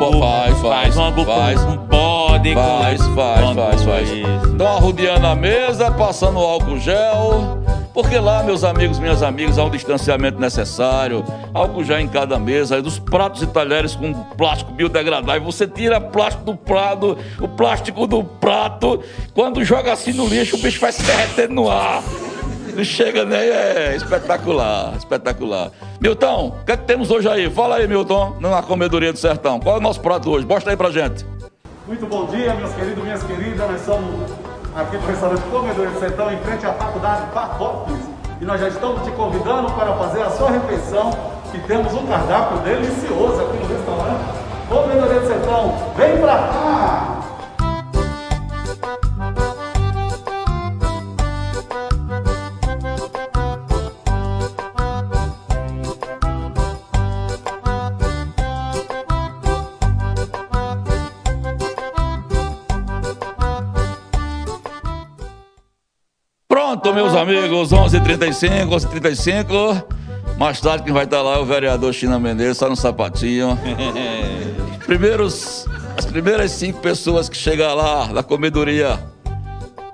[0.61, 1.61] faz, um faz.
[1.63, 2.53] com um bode.
[2.53, 4.09] com- Faz, com faz, faz, faz.
[4.11, 4.51] isso.
[4.51, 7.59] Estão arrodeando a mesa, passando álcool gel.
[7.93, 11.23] Porque lá, meus amigos, minhas amigas, há um distanciamento necessário.
[11.53, 12.75] Álcool gel em cada mesa.
[12.75, 15.43] Aí dos pratos e talheres com plástico biodegradável.
[15.43, 19.01] Você tira plástico do prato, o plástico do prato.
[19.33, 22.03] Quando joga assim no lixo, o bicho vai se derretendo no ar.
[22.75, 23.39] Não chega nem.
[23.39, 25.71] É espetacular, espetacular.
[25.99, 27.49] Milton, o que é que temos hoje aí?
[27.49, 29.59] Fala aí, Milton, na comedoria do sertão.
[29.59, 30.45] Qual é o nosso prato hoje?
[30.45, 31.25] Mostra aí pra gente.
[31.87, 33.69] Muito bom dia, meus queridos, minhas queridas.
[33.69, 34.31] Nós somos
[34.75, 37.99] aqui do restaurante Comedor de Sertão, em frente à faculdade Facópolis.
[38.41, 41.11] E nós já estamos te convidando para fazer a sua refeição.
[41.53, 44.23] E temos um cardápio delicioso aqui no restaurante
[44.69, 45.75] Comedoria de Sertão.
[45.97, 47.18] Vem pra cá!
[66.79, 69.83] Pronto, meus amigos, 11h35, 11h35.
[70.37, 73.59] Mais tarde quem vai estar lá é o vereador China Mendes, só no sapatinho.
[74.85, 78.97] Primeiros, as primeiras cinco pessoas que chegam lá na comedoria,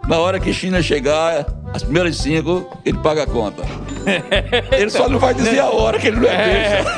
[0.08, 3.63] na hora que China chegar, as primeiras cinco, ele paga a conta.
[4.78, 6.91] Ele só não vai dizer a hora que ele não é besta.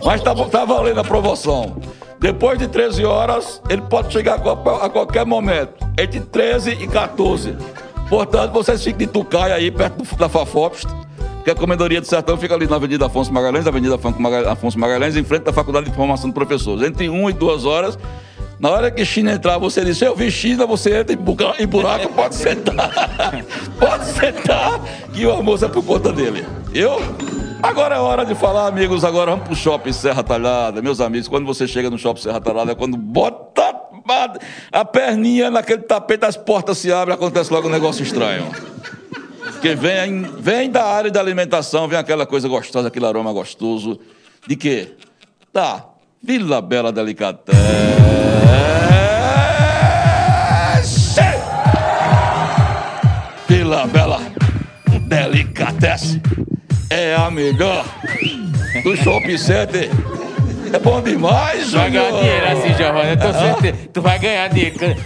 [0.02, 1.76] Mas tá, tá valendo a promoção.
[2.22, 5.74] Depois de 13 horas, ele pode chegar a qual- a qualquer momento.
[5.98, 7.56] Entre 13 e 14.
[8.08, 10.86] Portanto, vocês fiquem de Tucaia aí, perto da Fafopst.
[11.36, 14.78] Porque a Comedoria do Sertão fica ali na Avenida Afonso Magalhães, Avenida Afonso Maga- Afonso
[14.78, 16.86] Magalhães, em frente da Faculdade de Formação de Professores.
[16.86, 17.98] Entre 1 e 2 horas,
[18.60, 22.36] na hora que China entrar, você diz, eu vi China, você entra em buraco, pode
[22.36, 22.90] sentar.
[23.80, 24.80] pode sentar,
[25.12, 26.46] que o almoço é por conta dele.
[26.72, 27.02] Eu?
[27.62, 29.04] Agora é hora de falar, amigos.
[29.04, 30.82] Agora vamos pro shopping Serra Talhada.
[30.82, 33.62] Meus amigos, quando você chega no shopping Serra Talhada, é quando bota
[34.72, 38.50] a- perninha naquele tapete, as portas se abrem, acontece logo um negócio estranho.
[39.52, 44.00] Porque vem, vem da área da alimentação, vem aquela coisa gostosa, aquele aroma gostoso.
[44.46, 44.94] De quê?
[45.52, 45.86] Tá.
[46.20, 47.62] Vila Bela Delicatessen.
[53.48, 54.20] Vila Bela
[55.08, 56.20] Delicatessen
[56.92, 57.84] é a melhor
[58.84, 59.88] do shopping center.
[60.72, 62.22] É bom demais, Tu vai ganhar Júnior.
[62.22, 63.10] dinheiro assim, Giovanni.
[63.10, 63.88] Eu tô certeza.
[63.92, 64.96] Tu vai ganhar dinheiro.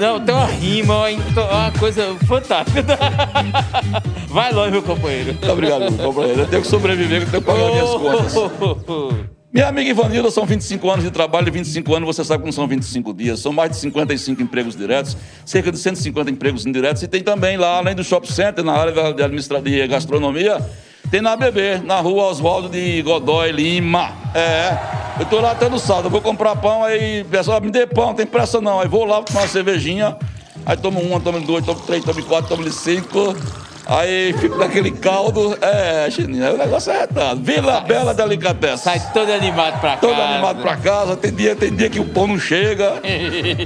[0.00, 0.94] Não, tem uma rima?
[1.34, 2.84] Tô- uma coisa fantástica.
[4.28, 5.28] Vai longe, meu companheiro.
[5.32, 6.42] Muito obrigado, companheiro.
[6.42, 8.34] Eu tenho que sobreviver, eu tenho que pagar minhas contas.
[8.36, 9.12] Oh,
[9.52, 12.52] Minha amiga Ivanilda, são 25 anos de trabalho e 25 anos você sabe que não
[12.52, 13.40] são 25 dias.
[13.40, 17.02] São mais de 55 empregos diretos, cerca de 150 empregos indiretos.
[17.02, 20.58] E tem também lá, além do shopping center, na área de administração de gastronomia,
[21.10, 24.12] tem na ABB, na rua Oswaldo de Godói Lima.
[24.32, 24.78] É,
[25.18, 28.24] eu tô lá no sábado, eu vou comprar pão, aí, pessoal, me dê pão, tem
[28.24, 28.78] pressa não.
[28.78, 30.16] Aí vou lá tomar uma cervejinha,
[30.64, 33.34] aí tomo uma, tomo duas, tomo três, tomo quatro, tomo cinco.
[33.86, 35.56] Aí fico naquele caldo.
[35.60, 37.40] É, Chininha, o negócio é retado.
[37.42, 38.76] Vila Bela Delicatessen.
[38.78, 39.96] Sai todo animado pra cá.
[39.96, 42.94] Todo animado pra casa, tem dia, tem dia que o pão não chega.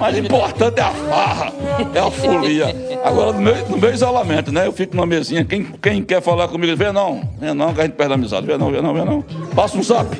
[0.01, 1.53] Mas o importante é a farra,
[1.95, 2.75] é a folia.
[3.05, 4.67] Agora, no meu, no meu isolamento, né?
[4.67, 5.45] Eu fico numa mesinha.
[5.45, 8.47] Quem, quem quer falar comigo, vem não, vem não, que a gente perde a amizade.
[8.47, 9.23] Vem não, vem não, vem não.
[9.55, 10.17] Passa um zap.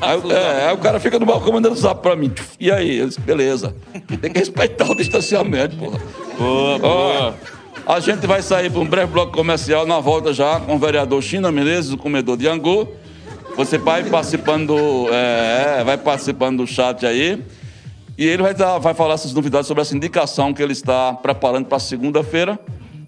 [0.00, 2.32] Aí, o- é, aí o cara fica no balcão mandando zap pra mim.
[2.58, 2.98] E aí?
[2.98, 3.74] Eu disse, beleza.
[4.20, 5.98] Tem que respeitar o distanciamento, porra.
[6.38, 7.34] Boa, boa.
[7.90, 11.20] A gente vai sair para um breve bloco comercial na volta já com o vereador
[11.20, 12.88] China Menezes, o comedor de Angu.
[13.56, 17.42] Você vai participando, do, é, vai participando do chat aí.
[18.16, 21.66] E ele vai, dar, vai falar essas novidades sobre essa indicação que ele está preparando
[21.66, 22.60] para segunda-feira,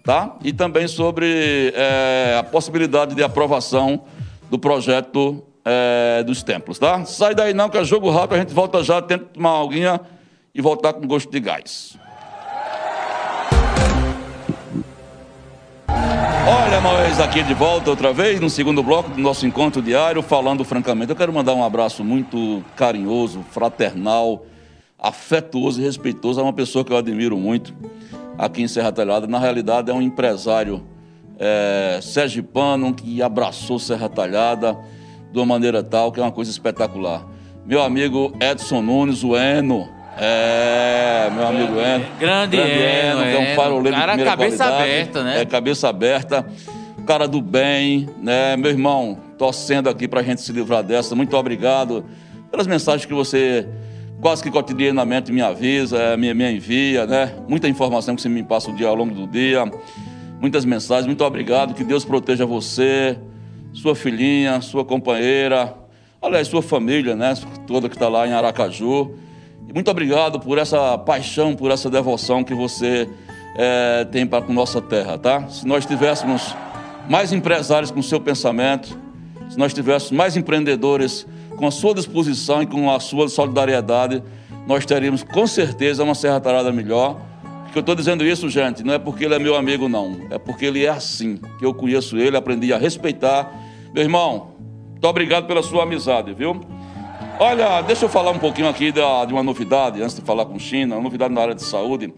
[0.03, 0.37] tá?
[0.43, 4.03] E também sobre é, a possibilidade de aprovação
[4.51, 7.05] do projeto é, dos templos, tá?
[7.05, 10.01] Sai daí não, que é jogo rápido, a gente volta já, tenta tomar alguinha
[10.53, 12.02] e voltar com gosto de gás.
[16.55, 20.63] Olha, nós aqui de volta outra vez, no segundo bloco do nosso encontro diário, falando
[20.65, 21.09] francamente.
[21.09, 24.45] Eu quero mandar um abraço muito carinhoso, fraternal,
[24.99, 27.75] afetuoso e respeitoso a uma pessoa que eu admiro muito
[28.37, 29.27] aqui em Serra Talhada.
[29.27, 30.83] Na realidade, é um empresário
[31.39, 34.79] é, sergipano que abraçou Serra Talhada
[35.33, 37.27] de uma maneira tal que é uma coisa espetacular.
[37.65, 39.89] Meu amigo Edson Nunes, o Eno.
[40.19, 42.05] É, meu amigo Eno.
[42.19, 43.57] Grande Eno, que é um Eno.
[43.57, 44.91] faroleiro de Cara, primeira cabeça qualidade.
[44.91, 45.41] aberta, né?
[45.41, 46.47] É, cabeça aberta.
[47.07, 48.57] Cara do bem, né?
[48.57, 51.15] Meu irmão, torcendo aqui pra gente se livrar dessa.
[51.17, 52.05] Muito obrigado
[52.51, 53.67] pelas mensagens que você
[54.21, 57.35] quase que cotidianamente me avisa, eh, me, me envia, né?
[57.49, 59.65] Muita informação que você me passa o dia ao longo do dia.
[60.41, 61.07] Muitas mensagens.
[61.07, 61.75] Muito obrigado.
[61.75, 63.19] Que Deus proteja você,
[63.73, 65.75] sua filhinha, sua companheira,
[66.21, 67.35] aliás, sua família, né?
[67.67, 69.13] Toda que está lá em Aracaju.
[69.75, 73.09] Muito obrigado por essa paixão, por essa devoção que você
[73.57, 75.49] eh, tem para com nossa terra, tá?
[75.49, 76.55] Se nós tivéssemos
[77.09, 78.99] mais empresários com seu pensamento,
[79.49, 84.23] se nós tivéssemos mais empreendedores com a sua disposição e com a sua solidariedade,
[84.67, 87.21] nós teríamos com certeza uma Serra Tarada melhor.
[87.73, 90.27] Que eu estou dizendo isso, gente, não é porque ele é meu amigo, não.
[90.31, 93.51] É porque ele é assim, que eu conheço ele, aprendi a respeitar.
[93.95, 94.53] Meu irmão,
[94.91, 96.61] muito obrigado pela sua amizade, viu?
[97.39, 100.59] Olha, deixa eu falar um pouquinho aqui da, de uma novidade, antes de falar com
[100.59, 102.13] China, uma novidade na área de saúde.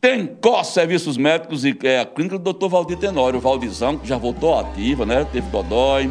[0.00, 2.68] Tem COS Serviços Médicos e é a clínica do Dr.
[2.68, 5.26] Valdir Tenório, o Valdizão, que já voltou ativa, né?
[5.30, 6.10] Teve Dodói,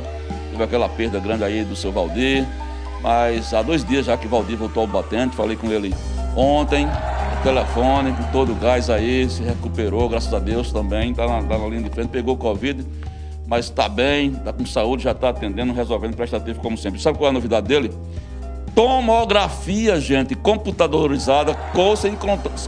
[0.51, 2.45] teve aquela perda grande aí do seu Valdir.
[3.01, 5.93] Mas há dois dias já que o Valdir voltou ao batente, falei com ele
[6.35, 6.87] ontem,
[7.43, 11.57] telefone, com todo o gás aí, se recuperou, graças a Deus também, tá na, tá
[11.57, 12.85] na linha de frente, pegou Covid,
[13.47, 17.01] mas está bem, está com saúde, já está atendendo, resolvendo prestativo como sempre.
[17.01, 17.91] Sabe qual é a novidade dele?
[18.75, 22.15] Tomografia, gente, computadorizada com sem,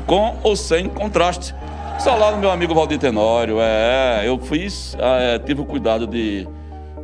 [0.05, 1.53] com ou sem contraste.
[1.97, 3.57] Está lá no meu amigo Valdir Tenório.
[3.59, 6.47] É, eu fiz, é, tive o cuidado de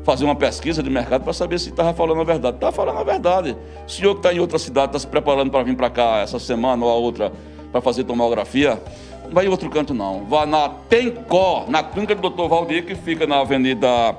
[0.03, 2.55] fazer uma pesquisa de mercado para saber se estava falando a verdade.
[2.55, 3.55] Está falando a verdade.
[3.85, 6.39] O senhor que está em outra cidade, está se preparando para vir para cá essa
[6.39, 7.31] semana ou a outra
[7.71, 8.81] para fazer tomografia,
[9.25, 10.23] não vai em outro canto não.
[10.25, 12.47] Vá na Tencó, na clínica do Dr.
[12.47, 14.15] Valdir, que fica na Avenida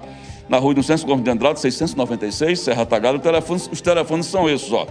[0.48, 3.18] na rua Gomes de Andrade, 696, Serra Talhada.
[3.18, 4.86] Telefone- os telefones são esses, ó.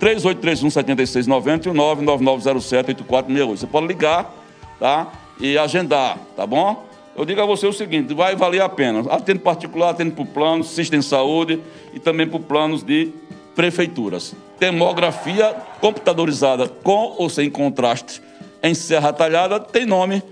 [0.00, 3.56] 3831-7690 e o 99907-8468.
[3.56, 4.34] Você pode ligar,
[4.78, 5.12] tá?
[5.40, 6.84] E agendar, tá bom?
[7.16, 9.00] Eu digo a você o seguinte, vai valer a pena.
[9.10, 11.60] Atende particular, atende por planos, Sistem Saúde
[11.92, 13.12] e também por planos de
[13.54, 14.34] prefeituras.
[14.58, 18.22] Demografia computadorizada com ou sem contraste
[18.62, 20.22] em Serra Talhada tem nome,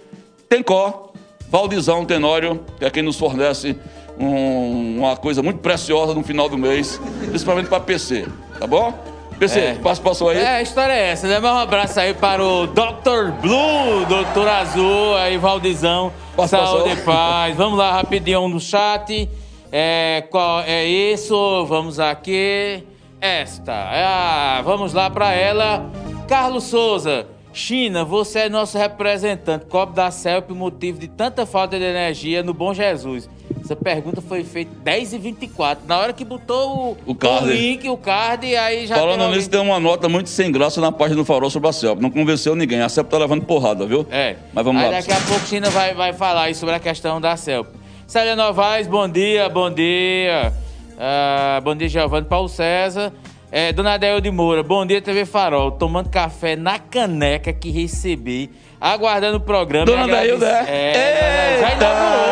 [0.49, 1.13] tem có,
[1.51, 3.77] Valdizão Tenório, que é quem nos fornece
[4.21, 8.27] um- uma coisa muito preciosa no final do mês, principalmente para PC,
[8.59, 8.93] tá bom?
[9.39, 9.75] PC, É.
[9.77, 10.39] participação aí.
[10.39, 11.39] É, a história é essa, né?
[11.41, 13.31] Mais um abraço aí para o Dr.
[13.41, 16.13] Blue, Doutor Azul, aí Valdizão,
[16.47, 17.57] saúde e paz.
[17.57, 19.29] Vamos lá, rapidinho no chat.
[19.73, 21.65] É, qual é isso?
[21.67, 22.85] Vamos aqui.
[23.21, 23.73] Esta.
[23.73, 25.91] Ah, vamos lá para ela.
[26.29, 27.27] Carlos Souza.
[27.53, 29.67] China, você é nosso representante.
[29.67, 33.29] Copo da CELP, motivo de tanta falta de energia no Bom Jesus.
[33.71, 35.79] Essa pergunta foi feita 10h24.
[35.87, 37.53] Na hora que botou o, O card.
[37.53, 41.15] link, o card, aí já alguém- nisso, tem uma nota muito sem graça na página
[41.19, 42.01] do Farol sobre a CELP.
[42.03, 42.81] Não convenceu ninguém.
[42.83, 44.05] A CELP tá levando porrada, viu?
[44.11, 44.35] É.
[44.53, 44.97] Mas vamos Aí lá.
[44.99, 47.69] daqui a pouco China vai, vai falar sobre a questão da CELP.
[48.09, 50.53] Célia Novaes, bom dia, bom dia.
[50.99, 53.13] Ah, bom dia, Giovanni Paulo César.
[53.53, 55.71] É, Dona Adel de Moura, bom dia, TV Farol.
[55.71, 59.85] Tomando café na caneca que recebi, aguardando o programa.
[59.87, 62.27] Dona e agrade- Dailda, é, já inaugurou.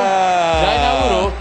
[0.64, 1.32] Já inaugurou.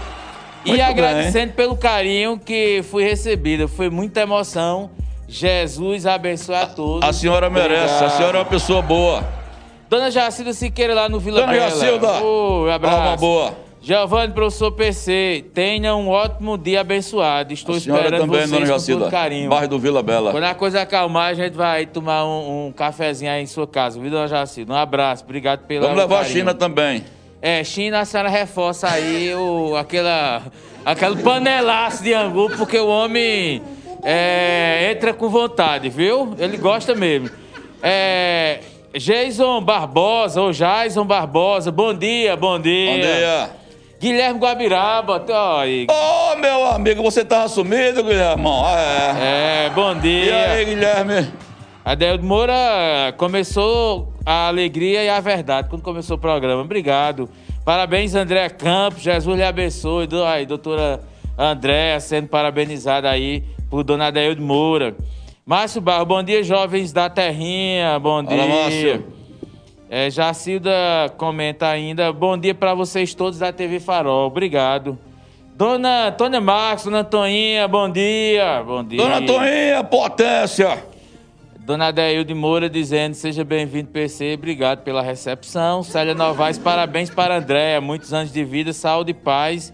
[0.64, 3.66] E Muito agradecendo pelo carinho que fui recebida.
[3.66, 4.90] Foi muita emoção.
[5.26, 7.08] Jesus abençoe a todos.
[7.08, 8.16] A senhora merece, a Obrigado.
[8.16, 9.24] senhora é uma pessoa boa.
[9.88, 11.70] Dona Jacilda Siqueira lá no Vila Dona Bela.
[11.70, 12.96] Jacilda, Ô, abraço.
[12.96, 13.67] alma boa.
[13.88, 17.54] Giovanni, professor PC, tenha um ótimo dia abençoado.
[17.54, 19.04] Estou A esperando também, vocês Dona com Jacilda.
[19.04, 19.48] todo carinho.
[19.48, 20.30] Bairro do Vila Bela.
[20.30, 23.98] Quando a coisa acalmar, a gente vai tomar um, um cafezinho aí em sua casa,
[23.98, 24.74] viu, Dona Jacilda?
[24.74, 26.36] Um abraço, obrigado pela Vamos levar a carinho.
[26.36, 27.02] China também.
[27.40, 30.42] É, China, a senhora reforça aí o, aquela,
[30.84, 33.62] aquele panelaço de angu, porque o homem
[34.04, 36.34] é, entra com vontade, viu?
[36.38, 37.30] Ele gosta mesmo.
[37.82, 38.60] É,
[38.92, 42.90] Jason Barbosa, ou Jason Barbosa, bom dia, bom dia.
[42.90, 43.57] Bom dia.
[44.00, 45.86] Guilherme Guabiraba, ó aí.
[45.90, 48.62] Ô, meu amigo, você tava sumido, Guilhermão?
[48.64, 49.66] Ah, é.
[49.66, 50.36] É, bom E dia.
[50.52, 51.28] aí, Guilherme?
[51.84, 52.54] Adeldo Moura
[53.16, 56.62] começou a alegria e a verdade quando começou o programa.
[56.62, 57.28] Obrigado.
[57.64, 59.02] Parabéns, André Campos.
[59.02, 60.06] Jesus lhe abençoe.
[60.26, 61.00] Aí, doutora
[61.36, 64.94] Andréa sendo parabenizada aí por dona Adeldo Moura.
[65.44, 67.98] Márcio Barro, bom dia, jovens da Terrinha.
[67.98, 68.36] Bom dia.
[68.36, 69.06] Fala, Márcio.
[69.90, 70.70] É, Jacilda
[71.16, 72.12] comenta ainda.
[72.12, 74.26] Bom dia para vocês todos da TV Farol.
[74.26, 74.98] Obrigado.
[75.56, 78.62] Dona Antônia Marcos, Dona Toinha, bom dia.
[78.64, 78.98] Bom dia.
[78.98, 80.84] Dona Toinha, potência.
[81.58, 85.82] Dona Adeilde Moura dizendo, seja bem-vindo, PC, obrigado pela recepção.
[85.82, 89.72] Célia Novaes, parabéns para Andréia, muitos anos de vida, saúde, paz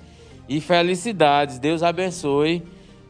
[0.48, 1.58] e felicidades.
[1.58, 2.62] Deus abençoe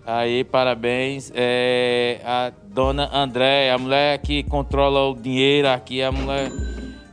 [0.07, 1.33] Aí, parabéns.
[1.35, 6.51] É, a dona André, a mulher que controla o dinheiro aqui, a mulher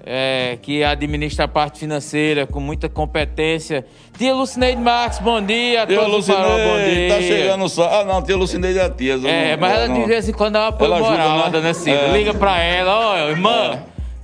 [0.06, 3.86] é, que administra a parte financeira com muita competência.
[4.18, 5.86] Tia Lucineide Marques, bom dia.
[5.86, 7.16] Tia todos Farol, bom Lucineide, dia.
[7.16, 8.02] tá chegando só.
[8.02, 9.14] Ah, não, tia Lucineide é a tia.
[9.28, 11.60] É, mas ela de vez em quando dá uma apoio Ela ajuda, moral, né?
[11.62, 11.72] né?
[11.91, 12.12] É.
[12.18, 13.80] Liga pra ela, ó, irmã,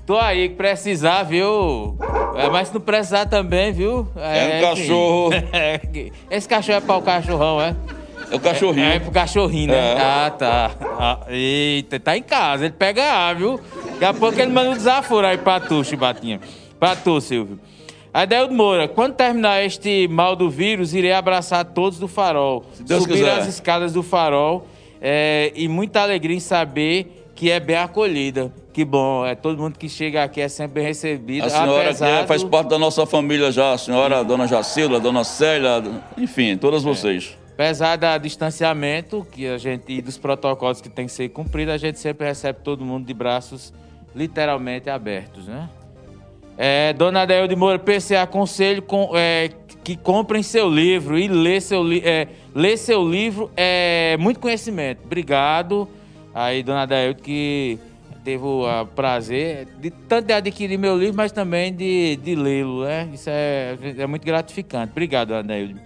[0.05, 1.97] tô aí, que precisar, viu?
[2.36, 4.07] É, mas se não precisar também, viu?
[4.15, 5.30] É um cachorro.
[6.30, 7.75] Esse cachorro é pra o cachorrão, é?
[8.32, 8.86] É o cachorrinho.
[8.86, 9.93] É, é pro cachorrinho, né?
[9.93, 9.97] É.
[9.99, 10.71] Ah, tá.
[10.99, 13.59] Ah, eita, tá em casa, ele pega A, viu?
[13.93, 16.39] Daqui a pouco ele manda um desaforo aí pra tu, Chibatinha.
[16.80, 17.59] Pra tu, Silvio.
[18.13, 22.65] Adeldo Moura, quando terminar este mal do vírus, irei abraçar todos do farol.
[22.73, 23.32] Subir quiser.
[23.39, 24.67] as escadas do farol.
[25.01, 28.51] é, e muita alegria em saber que é bem acolhida.
[28.73, 31.45] Que bom, é todo mundo que chega aqui é sempre bem recebido.
[31.45, 34.97] A senhora que é- faz parte da nossa família já, a senhora, a dona Jacila,
[34.97, 35.84] a dona Célia,
[36.17, 37.38] enfim, todas vocês.
[37.58, 41.78] Apesar da distanciamento que a gente e dos protocolos que tem que ser cumprido, a
[41.78, 43.74] gente sempre recebe todo mundo de braços
[44.16, 45.68] literalmente abertos, né?
[46.55, 49.49] É, Dona Adeilde Moura, PC, aconselho com, é,
[49.84, 55.01] que comprem seu livro e lê seu, li é, lê seu livro é muito conhecimento.
[55.03, 55.89] Obrigado
[56.36, 57.80] aí, Dona Adeilde, que
[58.24, 63.10] teve o prazer de tanto de adquirir meu livro, mas também de, de lê-lo, né?
[63.12, 64.91] Isso é, é muito gratificante.
[64.91, 65.82] Obrigado, Dona Adeilde.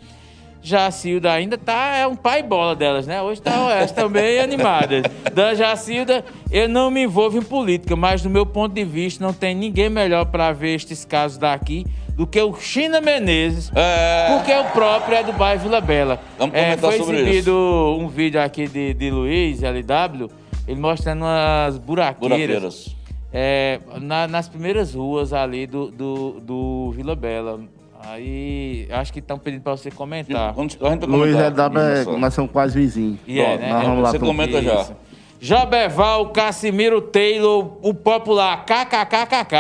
[0.62, 3.22] Jacilda ainda tá, é um pai bola delas, né?
[3.22, 5.04] Hoje tá, elas estão bem animadas.
[5.34, 9.34] Da Jacilda, eu não me envolvo em política, mas do meu ponto de vista, não
[9.34, 11.86] tem ninguém melhor para ver estes casos daqui
[12.16, 14.36] do que o China Menezes, É.
[14.38, 16.20] porque o próprio é do bairro Vila Bela.
[16.38, 20.30] Vamos É, comentar foi sobre exibido um vídeo aqui de, de Luiz, LW,
[20.68, 22.20] ele mostrando umas buraqueiras.
[22.38, 22.96] Buraqueiras.
[23.34, 27.62] É, na- nas primeiras ruas ali do, do, do Vila Bela.
[28.06, 30.54] Aí acho que estão pedindo para você comentar.
[30.56, 32.18] Gente vai Luiz é W, Isso.
[32.18, 33.20] nós somos quase vizinhos.
[33.28, 33.70] E é, Pronto, né?
[33.70, 34.82] nós vamos lá Você comenta já.
[34.82, 34.96] Isso.
[35.44, 39.56] Joberval, Cassimiro Taylor, o popular KKKKK.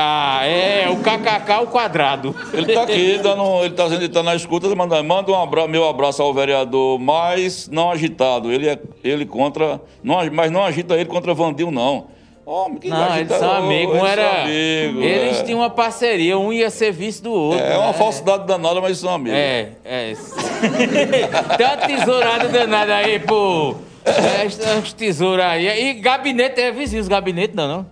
[0.45, 2.35] É, o KKK ao quadrado.
[2.53, 5.41] Ele tá aqui, dando, ele tá dizendo que tá na escuta, ele manda, manda um
[5.41, 8.51] abra, meu abraço ao vereador, mas não agitado.
[8.51, 12.05] Ele é ele contra, não, mas não agita ele contra Vandil, não.
[12.51, 13.95] Homem, que Não, eles são amigos.
[13.95, 14.49] Um eles era.
[14.49, 15.43] eles é.
[15.43, 17.63] tinham uma parceria, um ia ser vice do outro.
[17.63, 17.93] É uma né?
[17.93, 19.39] falsidade danada, mas são amigos.
[19.39, 20.13] É, é.
[21.57, 23.75] Tem uma tesourada danada aí, pô.
[24.03, 25.91] É, umas tesouras aí.
[25.91, 27.85] E gabinete é vizinho, os gabinetes não, não?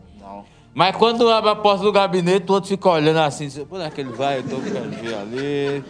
[0.80, 4.00] Mas quando abre a porta do gabinete, o outro fica olhando assim, por é que
[4.00, 4.38] ele vai?
[4.38, 5.84] Eu tô querendo ver ali.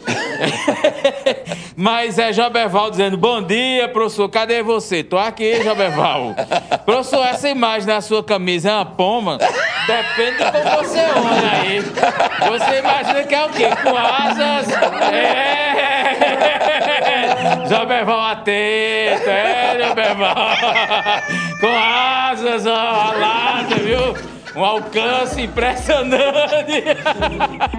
[1.77, 5.03] Mas é Joberval dizendo, bom dia, professor, cadê você?
[5.03, 6.33] Tô aqui, Joberval.
[6.87, 9.37] professor, essa imagem na sua camisa é uma poma?
[9.37, 11.81] Depende de como você olha aí.
[12.49, 13.69] Você imagina que é o quê?
[13.83, 14.69] Com asas?
[15.13, 15.69] É!
[17.69, 20.35] Joberval atento, é, Joberval.
[21.61, 24.28] Com asas, ó, alada, viu?
[24.59, 26.83] Um alcance impressionante.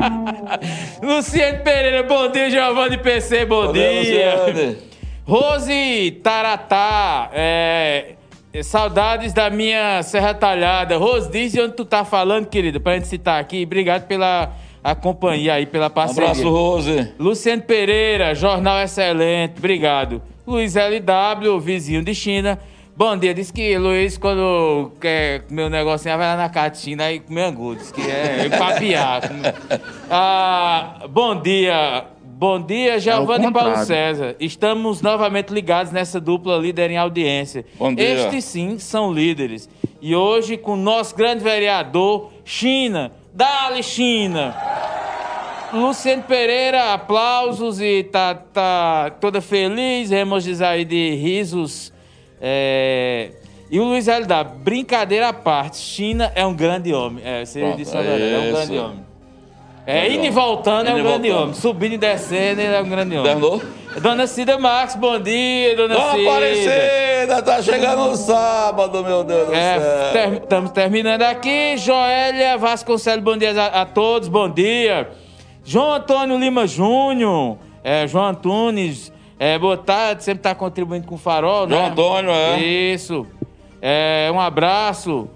[1.02, 3.72] Luciano Pereira, bom dia, Giovanni PC, bom Valeu,
[4.02, 4.34] dia.
[4.46, 4.78] Luciane.
[5.26, 8.14] Rose Taratá, é,
[8.64, 10.96] saudades da minha Serra Talhada.
[10.96, 13.62] Rose, diz de onde tu tá falando, querida, pra gente citar aqui.
[13.64, 14.50] Obrigado pela
[14.82, 16.30] a companhia aí, pela Um parceria.
[16.30, 17.12] abraço, Rose.
[17.18, 20.22] Luciano Pereira, jornal excelente, obrigado.
[20.46, 22.58] Luiz LW, vizinho de China.
[23.00, 27.18] Bom dia, diz que Luiz, quando quer comer um negocinho, vai lá na catina e
[27.18, 27.74] comer angu.
[27.74, 29.22] Diz que é papiar.
[30.10, 33.74] ah, bom dia, bom dia, Giovanni É Paulo.
[33.86, 34.36] César.
[34.38, 37.64] Estamos novamente ligados nessa dupla líder em audiência.
[37.78, 38.26] Bom dia.
[38.26, 39.66] Estes sim são líderes.
[40.02, 43.12] E hoje, com o nosso grande vereador, China.
[43.32, 44.54] Dale, China!
[45.72, 51.98] Luciano Pereira, aplausos e tá, tá toda feliz, emojis aí de risos.
[52.40, 53.30] É,
[53.70, 57.22] E o Luiz LW, brincadeira à parte, China é um grande homem.
[57.24, 58.52] É, você Pronto, disse verdade, é um isso.
[58.52, 59.10] grande homem.
[59.86, 61.42] É, indo e voltando é um grande voltando.
[61.42, 61.54] homem.
[61.54, 63.24] Subindo e descendo, ele é um grande homem.
[63.30, 63.62] Terminou?
[64.00, 66.30] Dona Cida Marques, bom dia, dona Dona Cida.
[66.30, 70.34] Aparecida, tá chegando no sábado, meu Deus do É, céu.
[70.34, 71.76] estamos terminando aqui.
[71.76, 75.08] Joélia Vasconcelos, bom dia a, a todos, bom dia.
[75.64, 81.18] João Antônio Lima Júnior, é, João Antunes, é, boa tarde, sempre está contribuindo com o
[81.18, 81.74] farol, né?
[81.74, 82.60] João Antônio, é.
[82.60, 83.26] Isso.
[83.80, 85.28] É, um abraço.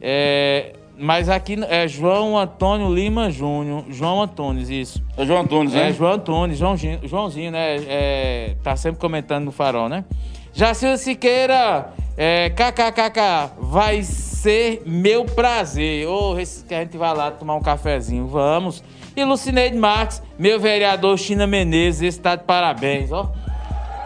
[0.00, 3.84] É, mas aqui é João Antônio Lima Júnior.
[3.88, 5.00] João Antunes, isso.
[5.16, 5.92] É João Antunes, É, né?
[5.92, 7.76] João Antunes, Joãozinho, Joãozinho né?
[7.86, 10.04] É, tá sempre comentando no farol, né?
[10.52, 16.06] Jacilda Siqueira, é, kkkk, vai ser meu prazer.
[16.08, 18.82] Ô, esse que a gente vai lá tomar um cafezinho, vamos.
[19.16, 23.30] E Lucineide Marques, meu vereador China Menezes, esse tá de parabéns, ó.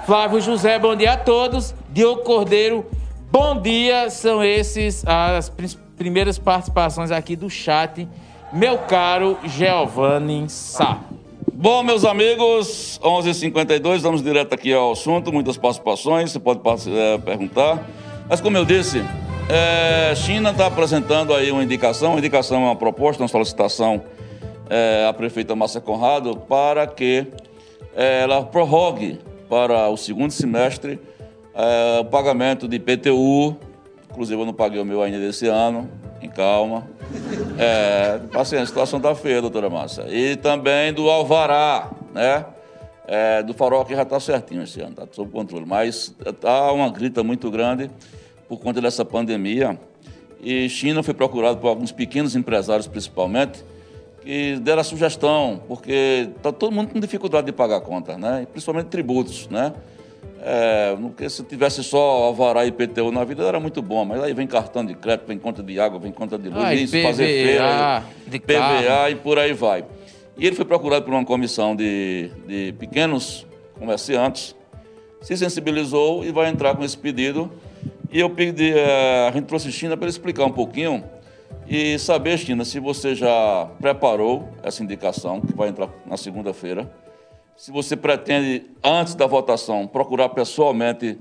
[0.06, 1.74] Flávio José, bom dia a todos.
[1.90, 2.86] Diogo Cordeiro,
[3.28, 4.08] bom dia.
[4.08, 5.52] São esses as
[5.98, 8.06] primeiras participações aqui do chat.
[8.52, 11.00] Meu caro Giovanni Sá.
[11.52, 15.32] Bom, meus amigos, 11h52, vamos direto aqui ao assunto.
[15.32, 17.84] Muitas participações, você pode é, perguntar.
[18.28, 19.04] Mas, como eu disse,
[19.48, 22.10] é, China está apresentando aí uma indicação.
[22.10, 24.00] Uma indicação é uma proposta, uma solicitação
[24.70, 27.26] é, à prefeita Márcia Conrado para que
[27.96, 29.18] ela prorrogue
[29.48, 31.00] para o segundo semestre
[31.56, 33.56] é, o pagamento de IPTU.
[34.10, 35.90] Inclusive, eu não paguei o meu ainda desse ano,
[36.20, 36.86] em calma.
[37.58, 40.04] É, paciência, a situação está feia, doutora Márcia.
[40.08, 42.44] E também do Alvará, né?
[43.08, 45.64] É, do farol que já está certinho esse ano, está sob controle.
[45.64, 47.90] Mas está uma grita muito grande
[48.48, 49.78] por conta dessa pandemia.
[50.42, 53.64] E China foi procurado por alguns pequenos empresários, principalmente,
[54.26, 58.42] que deram a sugestão, porque está todo mundo com dificuldade de pagar conta, né?
[58.42, 59.72] E principalmente tributos, né?
[60.42, 64.34] É, porque se tivesse só Alvará e IPTU na vida era muito bom, mas aí
[64.34, 67.02] vem cartão de crédito, vem conta de água, vem conta de luz, ah, isso, PVA,
[67.02, 69.10] fazer feira, PVA carro.
[69.10, 69.84] e por aí vai.
[70.36, 73.46] E ele foi procurado por uma comissão de, de pequenos
[73.78, 74.56] comerciantes,
[75.20, 77.48] se sensibilizou e vai entrar com esse pedido.
[78.10, 81.04] E eu pedi, é, a gente trouxe China para ele explicar um pouquinho
[81.68, 86.90] e saber, China, se você já preparou essa indicação, que vai entrar na segunda-feira,
[87.56, 91.18] se você pretende, antes da votação, procurar pessoalmente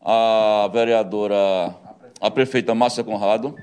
[0.00, 1.74] a vereadora,
[2.20, 3.54] a prefeita Márcia Conrado.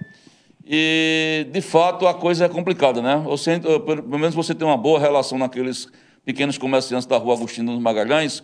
[0.66, 3.22] E, de fato, a coisa é complicada, né?
[3.26, 5.90] Você, pelo menos você tem uma boa relação naqueles
[6.26, 8.44] pequenos comerciantes da rua Agostinho dos Magalhães,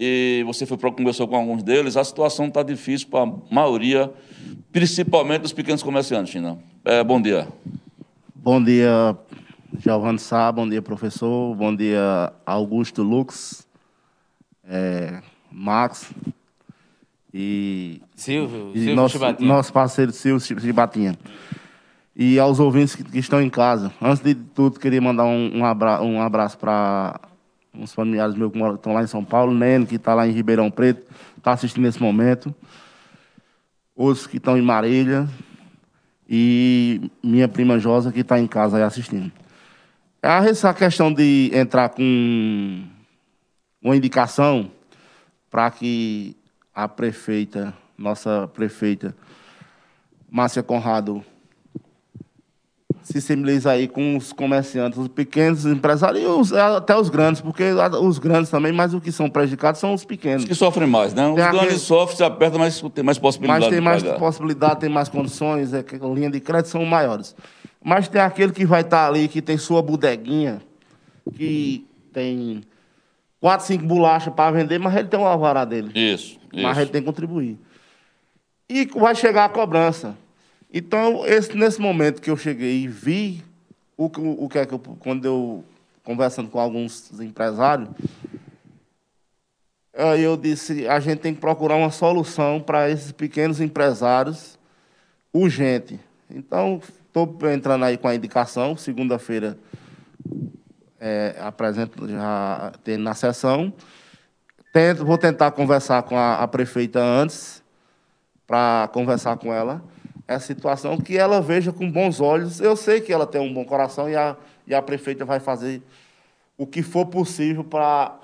[0.00, 4.12] e você foi conversou com alguns deles, a situação está difícil para a maioria,
[4.70, 6.56] principalmente dos pequenos comerciantes, China.
[6.84, 7.48] É, bom dia.
[8.32, 9.16] Bom dia,
[9.76, 11.52] Giovanni Sá, bom dia, professor.
[11.56, 13.66] Bom dia, Augusto Lux,
[14.64, 15.20] é,
[15.50, 16.12] Max
[17.34, 18.00] e.
[18.14, 19.48] Silvio, e Silvio nosso, Chibatinha.
[19.48, 21.18] nosso parceiro Silvio Chibatinha.
[22.14, 23.92] E aos ouvintes que, que, estão em casa.
[24.00, 27.20] Antes de tudo, queria mandar um, um, abra, um abraço para
[27.78, 30.70] uns familiares meus que estão lá em São Paulo, Neno, que está lá em Ribeirão
[30.70, 31.06] Preto,
[31.36, 32.54] está assistindo nesse momento.
[33.94, 35.28] Outros que estão em Marília.
[36.28, 39.32] E minha prima Josa, que está em casa aí assistindo.
[40.20, 42.84] Essa questão de entrar com
[43.80, 44.70] uma indicação
[45.50, 46.36] para que
[46.74, 49.16] a prefeita, nossa prefeita,
[50.30, 51.24] Márcia Conrado,
[53.08, 57.64] se sensibiliza aí com os comerciantes, os pequenos empresários e os, até os grandes, porque
[58.02, 60.42] os grandes também, mas os que são prejudicados são os pequenos.
[60.42, 61.26] Os que sofrem mais, né?
[61.26, 61.78] Os tem grandes aquele...
[61.78, 65.78] sofrem, se aperta, mas tem mais possibilidade Mas tem mais possibilidade, tem mais condições, é,
[65.78, 67.34] a linha de crédito são maiores.
[67.82, 70.60] Mas tem aquele que vai estar ali, que tem sua bodeguinha,
[71.34, 72.60] que tem
[73.40, 75.92] quatro, cinco bolachas para vender, mas ele tem um alvará dele.
[75.94, 77.58] Isso, Mas ele tem que contribuir.
[78.68, 80.14] E vai chegar a cobrança.
[80.72, 83.42] Então, esse, nesse momento que eu cheguei e vi
[83.96, 85.64] o, o, o que é que eu, quando eu
[86.04, 87.88] conversando com alguns empresários,
[89.94, 94.58] aí eu disse, a gente tem que procurar uma solução para esses pequenos empresários
[95.32, 95.98] urgente.
[96.30, 99.58] Então, estou entrando aí com a indicação, segunda-feira
[101.00, 103.72] é, apresento já na sessão.
[104.70, 107.62] Tento, vou tentar conversar com a, a prefeita antes,
[108.46, 109.82] para conversar com ela
[110.28, 112.60] essa situação, que ela veja com bons olhos.
[112.60, 115.82] Eu sei que ela tem um bom coração e a, e a prefeita vai fazer
[116.58, 118.18] o que for possível para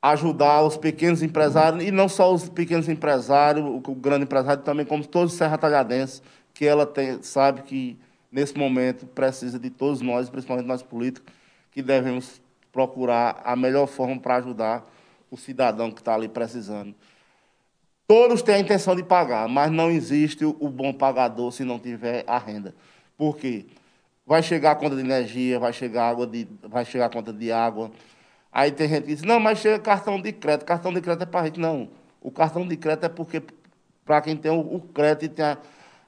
[0.00, 5.06] ajudar os pequenos empresários, e não só os pequenos empresários, o, grande empresário, também como
[5.06, 7.98] todos os serra-talhadenses, que ela tem, sabe que,
[8.30, 11.32] nesse momento, precisa de todos nós, principalmente nós políticos,
[11.70, 12.40] que devemos
[12.70, 14.84] procurar a melhor forma para ajudar
[15.30, 16.94] o cidadão que está ali precisando.
[18.06, 22.22] Todos têm a intenção de pagar, mas não existe o bom pagador se não tiver
[22.26, 22.74] a renda.
[23.16, 23.64] Por quê?
[24.26, 27.50] Vai chegar a conta de energia, vai chegar, água de, vai chegar a conta de
[27.50, 27.90] água.
[28.52, 30.66] Aí tem gente que diz, não, mas chega cartão de crédito.
[30.66, 31.58] Cartão de crédito é para gente.
[31.58, 31.88] Não.
[32.20, 33.42] O cartão de crédito é porque
[34.04, 35.58] para quem tem o, o crédito e tem a,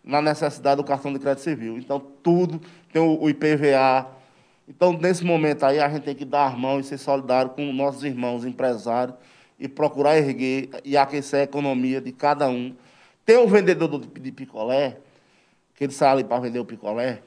[0.05, 1.79] na necessidade do cartão de crédito civil.
[1.79, 2.61] Então, tudo
[2.93, 4.07] tem o, o IPVA.
[4.69, 7.73] Então, nesse momento aí, a gente tem que dar as mãos e ser solidário com
[7.73, 9.17] nossos irmãos empresários
[9.59, 12.75] e procurar erguer e aquecer a economia de cada um.
[13.25, 14.99] Tem um vendedor de picolé,
[15.75, 17.23] que ele sai ali para vender o picolé,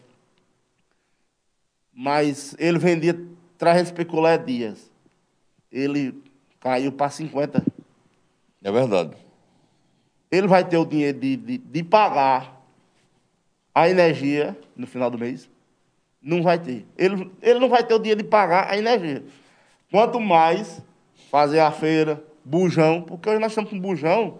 [1.93, 3.19] mas ele vendia
[3.57, 4.89] 300 picolé dias.
[5.71, 6.23] Ele
[6.59, 7.63] caiu para 50.
[8.63, 9.15] É verdade.
[10.31, 12.59] Ele vai ter o dinheiro de, de, de pagar
[13.73, 15.49] a energia no final do mês?
[16.21, 16.85] Não vai ter.
[16.97, 19.23] Ele, ele não vai ter o dinheiro de pagar a energia.
[19.91, 20.81] Quanto mais
[21.31, 24.35] fazer a feira, bujão, porque hoje nós estamos com bujão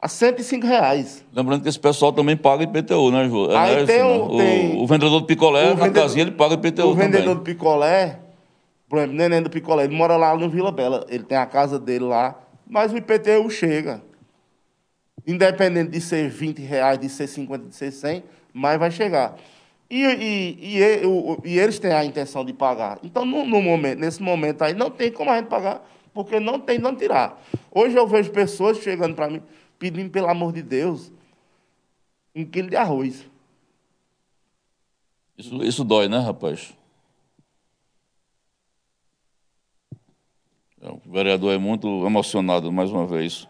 [0.00, 1.24] a 105 reais.
[1.32, 3.50] Lembrando que esse pessoal também paga IPTU, né, Ju?
[3.50, 6.54] Aí É, tem o- tem- o, vendedor do picolé, o na vendedor- casinha, ele paga
[6.54, 7.34] IPTU o vendedor também.
[7.36, 8.18] do picolé,
[8.88, 11.04] por exemplo, neném do picolé, ele mora lá no Vila Bela.
[11.08, 14.00] Ele tem a casa dele lá, mas o IPTU chega.
[15.26, 18.22] Independente de ser 20 reais, de ser 50, de ser 100,
[18.52, 19.34] mas vai chegar.
[19.90, 22.98] E, e, e, e- eles têm a intenção de pagar.
[23.02, 25.82] Então, no, no momento, nesse momento aí, não tem como a gente pagar,
[26.12, 27.40] porque não tem de onde tirar.
[27.70, 29.42] Hoje eu vejo pessoas chegando para mim,
[29.78, 31.10] pedindo, pelo amor de Deus,
[32.34, 33.26] um quilo de arroz.
[35.38, 36.74] Isso, isso dói, né, rapaz?
[40.82, 43.48] É, O vereador é muito emocionado, mais uma vez.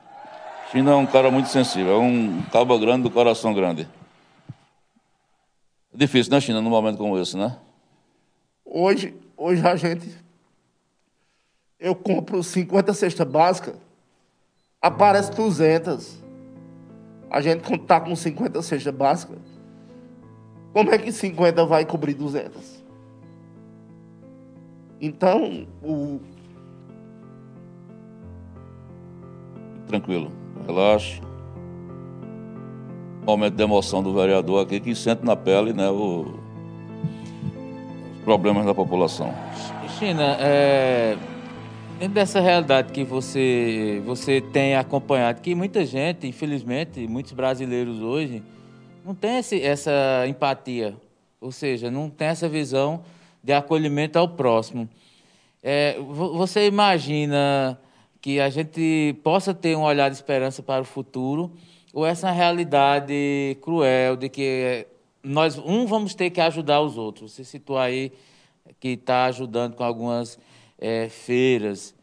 [0.70, 3.88] China é um cara muito sensível, é um cabo grande do coração grande.
[5.98, 7.58] Difícil, né, China, num momento como esse, né?
[8.64, 10.08] Hoje, hoje a gente.
[11.76, 13.74] Eu compro 50 cestas básicas,
[14.80, 16.22] aparece 200.
[17.28, 19.40] A gente quando tá com 50 cestas básicas,
[20.72, 22.84] como é que 50 vai cobrir 200?
[25.00, 26.20] Então, o,
[29.88, 30.30] Tranquilo,
[30.64, 31.20] relaxe.
[33.28, 36.40] Momento de emoção do vereador aqui, que sente na pele né, o-
[38.16, 39.34] os problemas da população.
[39.98, 41.14] China, é,
[41.98, 48.42] dentro dessa realidade que você, você tem acompanhado, que muita gente, infelizmente, muitos brasileiros hoje,
[49.04, 50.96] não tem esse, essa empatia,
[51.38, 53.02] ou seja, não tem essa visão
[53.44, 54.88] de acolhimento ao próximo.
[55.62, 57.78] É, vo- você imagina
[58.22, 61.50] que a gente possa ter um olhar de esperança para o futuro,
[61.92, 64.86] ou essa realidade cruel de que
[65.22, 67.32] nós, um, vamos ter que ajudar os outros?
[67.32, 68.12] Você citou aí
[68.78, 70.38] que está ajudando com algumas
[70.78, 71.94] eh, feiras.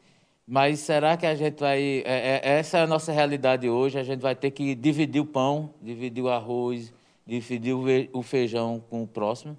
[0.48, 2.04] Mas será que a gente vai.
[2.06, 3.98] é- é- essa é a nossa realidade hoje.
[3.98, 6.94] A gente vai ter que dividir o pão, dividir o arroz,
[7.26, 7.74] dividir
[8.14, 9.58] o feijão com o próximo?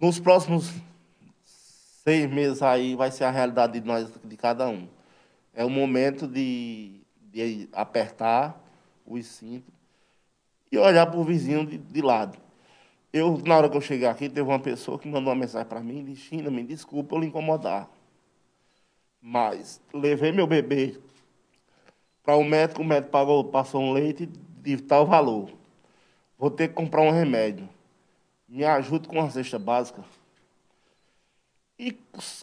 [0.00, 0.72] nos próximos
[1.44, 4.88] seis meses aí vai ser a realidade de nós, de cada um.
[5.52, 6.97] É o momento de,
[7.32, 8.60] de apertar
[9.06, 9.72] os cintos
[10.70, 12.38] e olhar para o vizinho de, de lado.
[13.12, 15.80] Eu, na hora que eu cheguei aqui, teve uma pessoa que mandou uma mensagem para
[15.80, 17.88] mim, disse, China, me desculpa eu lhe incomodar.
[19.20, 20.98] Mas levei meu bebê
[22.22, 25.50] para o médico, o médico pagou, passou um leite de tal valor.
[26.38, 27.66] Vou ter que comprar um remédio.
[28.46, 30.04] Me ajude com uma cesta básica.
[31.78, 31.96] E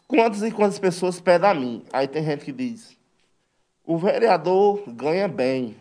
[0.07, 1.83] quantas e quantas pessoas pedem a mim?
[1.93, 2.94] Aí tem gente que diz,
[3.85, 5.75] o vereador ganha bem.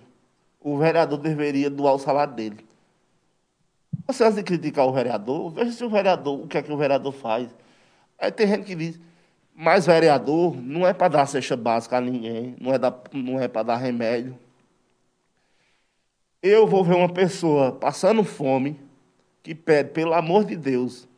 [0.61, 2.65] O vereador deveria doar o salário dele.
[4.07, 6.77] Você antes de criticar o vereador, veja se o vereador, o que é que o
[6.77, 7.49] vereador faz.
[8.19, 9.01] Aí tem gente que diz,
[9.55, 12.79] mas vereador não é para dar cesta básica a ninguém, não é,
[13.13, 14.39] não é para dar remédio.
[16.43, 18.79] Eu vou ver uma pessoa passando fome,
[19.43, 21.09] que pede, pelo amor de Deus,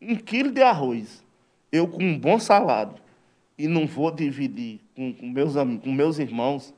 [0.00, 1.24] um quilo de arroz,
[1.70, 2.94] eu com um bom salário,
[3.56, 6.74] e não vou dividir com, com meus, com meus irmãos,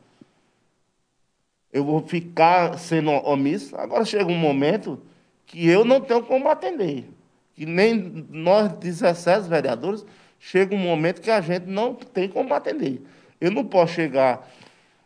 [1.73, 3.77] eu vou ficar sendo omisso.
[3.77, 5.01] Agora chega um momento
[5.47, 7.09] que eu não tenho como atender.
[7.55, 10.05] Que nem nós, 17 vereadores,
[10.39, 13.03] chega um momento que a gente não tem como atender.
[13.41, 14.49] Eu não posso chegar,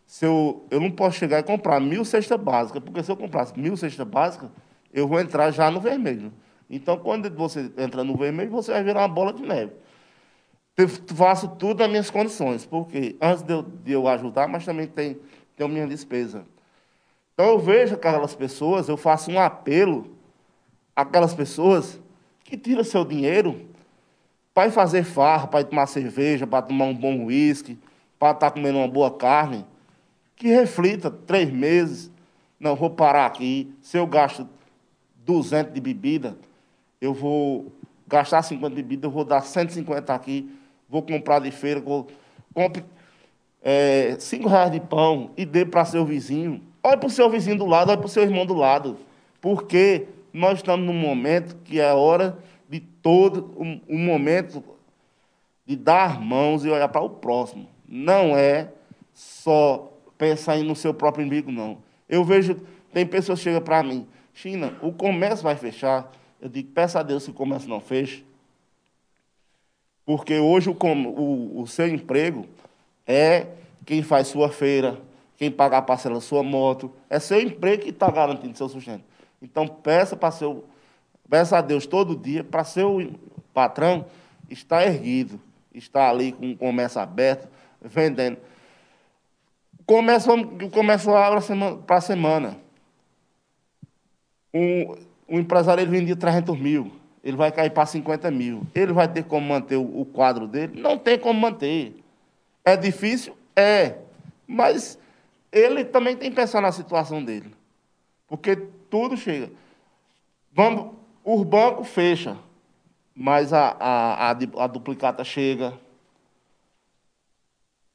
[0.06, 3.58] se eu, eu não posso chegar e comprar mil cestas básicas, porque se eu comprasse
[3.58, 4.50] mil cestas básicas,
[4.92, 6.32] eu vou entrar já no vermelho.
[6.68, 9.72] Então, quando você entra no vermelho, você vai virar uma bola de neve.
[11.14, 15.18] Faço tudo nas minhas condições, porque antes de eu, de eu ajudar, mas também tem,
[15.56, 16.44] tem a minha despesa.
[17.34, 20.16] Então eu vejo aquelas pessoas, eu faço um apelo
[20.96, 22.00] àquelas pessoas
[22.44, 23.68] que tiram seu dinheiro
[24.54, 27.78] para ir fazer farra, para ir tomar cerveja, para tomar um bom uísque,
[28.18, 29.64] para estar comendo uma boa carne,
[30.36, 32.10] que reflita três meses,
[32.58, 34.48] não vou parar aqui, se eu gasto
[35.24, 36.36] 200 de bebida,
[37.00, 37.72] eu vou
[38.06, 40.50] gastar 50 de bebida, eu vou dar 150 aqui,
[40.93, 42.07] vou comprar de feira, vou,
[42.53, 42.84] compre
[43.62, 46.61] é, 5 reais de pão e dê para seu vizinho.
[46.82, 48.99] Olhe para o seu vizinho do lado, olhe para o seu irmão do lado.
[49.40, 52.38] Porque nós estamos num momento que é hora
[52.68, 54.62] de todo um, um momento
[55.64, 57.66] de dar mãos e olhar para o próximo.
[57.88, 58.68] Não é
[59.14, 61.78] só pensar no seu próprio inimigo, não.
[62.07, 62.57] Eu vejo,
[62.93, 66.12] tem pessoas que chegam para mim, China, o comércio vai fechar.
[66.38, 68.24] Eu digo, peça a Deus que o comércio não feche.
[70.05, 72.46] Porque hoje o, o, o seu emprego
[73.07, 73.46] é
[73.84, 75.00] quem faz sua feira,
[75.36, 76.92] quem paga a parcela da sua moto.
[77.09, 79.05] É seu emprego que está garantindo seu sustento.
[79.40, 80.64] Então peça para seu.
[81.28, 83.11] Peça a Deus todo dia para seu
[83.55, 84.05] patrão
[84.50, 85.40] estar erguido,
[85.74, 87.48] estar ali com o comércio aberto,
[87.80, 88.36] vendendo.
[89.86, 90.30] Começa,
[90.70, 92.59] começa a para a semana.
[94.53, 94.94] Um,
[95.28, 96.92] um empresário ele vendia 300 mil,
[97.22, 98.66] ele vai cair para 50 mil.
[98.74, 100.80] Ele vai ter como manter o, quadro dele?
[100.80, 102.02] Não tem como manter.
[102.64, 103.36] É difícil?
[103.54, 103.96] É.
[104.46, 104.98] Mas
[105.52, 107.52] ele também tem que pensar na situação dele.
[108.26, 108.56] Porque
[108.90, 109.50] tudo chega.
[110.52, 110.92] Vamos,
[111.24, 112.36] o banco fecha,
[113.14, 115.78] mas a, a, a, a duplicata chega.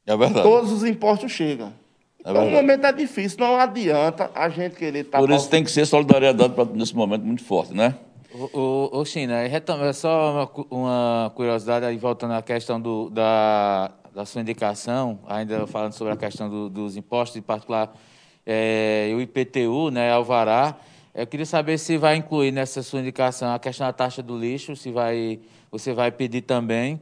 [0.05, 0.47] É verdade.
[0.47, 1.73] Todos os impostos chegam.
[2.23, 5.19] É então, o momento é difícil, não adianta a gente querer estar.
[5.19, 7.95] Tá Por isso tem que ser solidariedade pra, nesse momento muito forte, né?
[8.34, 13.91] O, o, o China, é só uma, uma, curiosidade aí, voltando à questão do, da,
[14.13, 17.95] da sua indicação, ainda falando sobre a questão do, dos impostos, em particular
[18.45, 20.75] é, o IPTU, né, Alvará.
[21.15, 24.75] Eu queria saber se vai incluir nessa sua indicação a questão da taxa do lixo,
[24.75, 25.39] se vai,
[25.71, 26.99] você vai pedir também.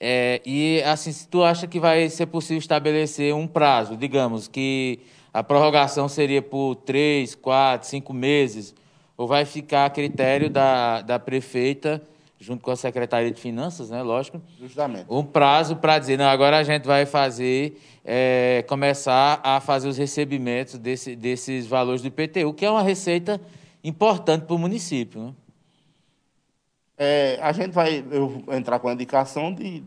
[0.00, 5.00] É, e, assim, se tu acha que vai ser possível estabelecer um prazo, digamos, que
[5.32, 8.74] a prorrogação seria por três, quatro, cinco meses,
[9.22, 12.02] ou vai ficar a critério da, da prefeita,
[12.40, 15.06] junto com a Secretaria de Finanças, né, lógico, Justamente.
[15.08, 19.96] um prazo para dizer, não, agora a gente vai fazer, é, começar a fazer os
[19.96, 23.40] recebimentos desse, desses valores do IPTU, que é uma receita
[23.84, 25.34] importante para o município, né?
[26.98, 29.84] É, a gente vai eu entrar com a indicação de,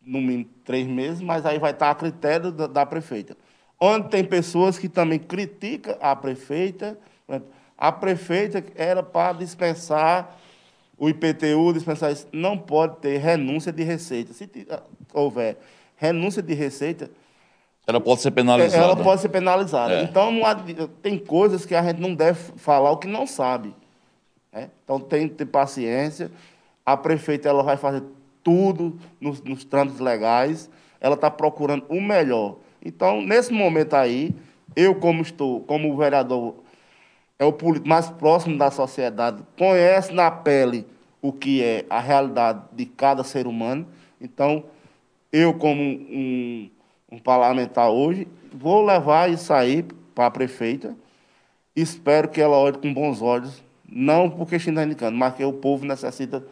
[0.00, 3.36] no mínimo, três meses, mas aí vai estar a critério da, da prefeita.
[3.80, 6.96] Onde tem pessoas que também criticam a prefeita?
[7.78, 10.36] A prefeita era para dispensar
[10.98, 12.26] o IPTU, dispensar isso.
[12.32, 14.32] Não pode ter renúncia de receita.
[14.32, 14.82] Se ah,
[15.14, 15.56] houver
[15.96, 17.08] renúncia de receita.
[17.86, 18.84] Ela pode ser penalizada.
[18.84, 19.94] Ela pode ser penalizada.
[19.94, 20.02] É.
[20.02, 20.56] Então, há,
[21.00, 23.74] tem coisas que a gente não deve falar o que não sabe.
[24.52, 24.70] Né?
[24.82, 26.30] Então tem que ter paciência.
[26.84, 28.02] A prefeita ela vai fazer
[28.42, 30.68] tudo nos, nos trâmites legais.
[31.00, 32.56] Ela está procurando o melhor.
[32.84, 34.34] Então, nesse momento aí,
[34.74, 36.56] eu, como estou, como vereador,
[37.38, 40.86] é o político mais próximo da sociedade, conhece na pele
[41.22, 43.86] o que é a realidade de cada ser humano.
[44.20, 44.64] Então,
[45.32, 46.70] eu, como um,
[47.12, 49.84] um parlamentar hoje, vou levar isso aí
[50.14, 50.96] para a prefeita.
[51.74, 55.86] Espero que ela olhe com bons olhos não porque está indicando, mas que o povo
[55.86, 56.44] necessita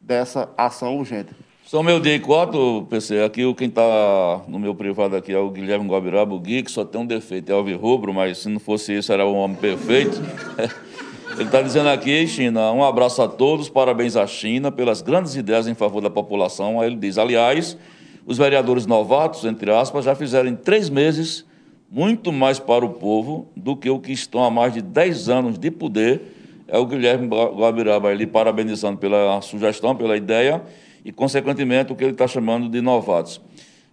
[0.00, 1.34] dessa ação urgente.
[1.68, 3.20] São meu dia e quatro, PC.
[3.20, 6.82] Aqui quem está no meu privado aqui é o Guilherme Guabiraba, o Gui, que só
[6.82, 10.18] tem um defeito, é o rubro, mas se não fosse isso era um homem perfeito.
[11.36, 15.68] Ele está dizendo aqui, China, um abraço a todos, parabéns à China pelas grandes ideias
[15.68, 16.80] em favor da população.
[16.80, 17.76] Aí ele diz, aliás,
[18.24, 21.44] os vereadores novatos, entre aspas, já fizeram em três meses
[21.90, 25.58] muito mais para o povo do que o que estão há mais de dez anos
[25.58, 26.22] de poder
[26.66, 30.62] é o Guilherme Guabiraba ali parabenizando pela sugestão, pela ideia
[31.08, 33.40] e, consequentemente, o que ele está chamando de novatos.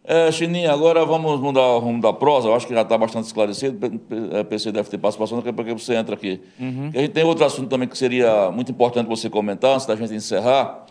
[0.03, 3.24] É, Chininha, agora vamos mudar o rumo da prosa, eu acho que já está bastante
[3.24, 6.41] esclarecido, o PC deve ter participação, daqui a pouco você entra aqui.
[6.59, 6.91] Uhum.
[6.93, 10.13] a gente tem outro assunto também que seria muito importante você comentar, antes da gente
[10.13, 10.86] encerrar,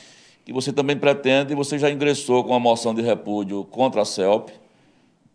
[0.47, 4.49] que você também pretende, você já ingressou com a moção de repúdio contra a CELP,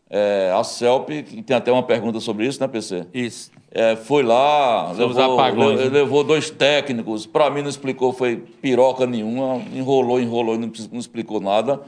[0.09, 3.05] é, a CELP, que tem até uma pergunta sobre isso, né, PC?
[3.13, 3.51] Isso.
[3.71, 5.85] É, foi lá, levou, apagões, né?
[5.85, 10.99] levou dois técnicos, para mim não explicou, foi piroca nenhuma, enrolou, enrolou e não, não,
[10.99, 11.79] explicou nada.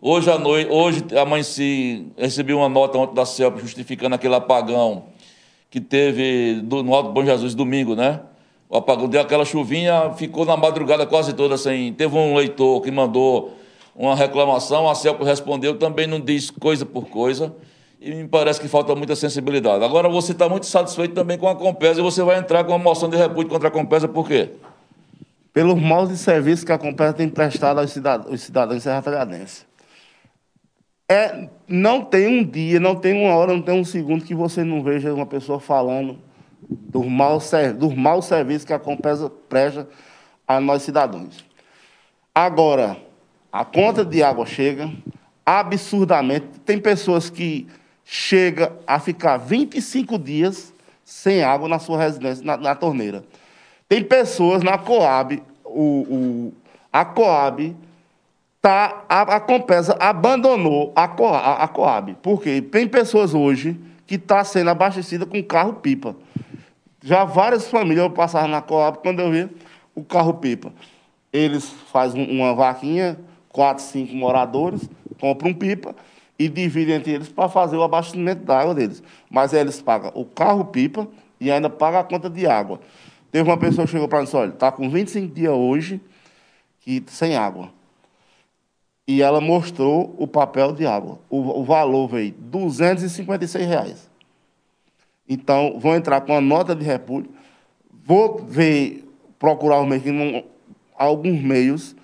[0.00, 5.04] Hoje à noite, hoje amanheci, recebi uma nota ontem da CELP justificando aquele apagão
[5.68, 8.20] que teve do, no Alto Bom Jesus domingo, né?
[8.68, 11.92] O apagão deu aquela chuvinha, ficou na madrugada quase toda sem.
[11.92, 13.54] Teve um leitor que mandou
[13.96, 17.54] uma reclamação, a CELP respondeu, também não diz coisa por coisa,
[17.98, 19.82] e me parece que falta muita sensibilidade.
[19.82, 22.78] Agora você está muito satisfeito também com a Compesa e você vai entrar com uma
[22.78, 24.50] moção de repúdio contra a Compesa, por quê?
[25.52, 29.66] Pelos maus de serviço que a Compesa tem prestado aos cidadãos, aos cidadãos serratalhadenses.
[31.08, 34.62] É, não tem um dia, não tem uma hora, não tem um segundo que você
[34.62, 36.18] não veja uma pessoa falando
[36.68, 39.88] dos maus, dos maus serviços que a Compesa presta
[40.46, 41.44] a nós cidadãos.
[42.34, 43.05] Agora,
[43.60, 44.90] a conta de água chega
[45.44, 46.46] absurdamente.
[46.64, 47.66] Tem pessoas que
[48.04, 53.24] chegam a ficar 25 dias sem água na sua residência, na, na torneira.
[53.88, 56.52] Tem pessoas na Coab, o, o,
[56.92, 57.74] a Coab,
[58.60, 62.14] tá, a, a Compesa abandonou a, Coab, a, a Coab.
[62.22, 62.60] Por quê?
[62.60, 66.14] Tem pessoas hoje que estão tá sendo abastecidas com carro-pipa.
[67.02, 69.48] Já várias famílias passaram na Coab quando eu vi
[69.94, 70.72] o carro-pipa.
[71.32, 73.18] Eles fazem uma vaquinha
[73.56, 74.86] quatro, cinco moradores,
[75.18, 75.96] compram um pipa
[76.38, 79.02] e dividem entre eles para fazer o abastecimento da água deles.
[79.30, 81.08] Mas eles pagam o carro-pipa
[81.40, 82.78] e ainda pagam a conta de água.
[83.32, 85.98] Teve uma pessoa que chegou para nós, olha, está com 25 dias hoje
[86.80, 87.70] que, sem água.
[89.08, 91.18] e ela mostrou o papel de água.
[91.30, 94.10] O, o valor veio 256 reais.
[95.26, 97.30] Então, vou entrar com a nota de repúdio,
[98.04, 99.88] vou ver, procurar os
[100.96, 101.96] alguns meios,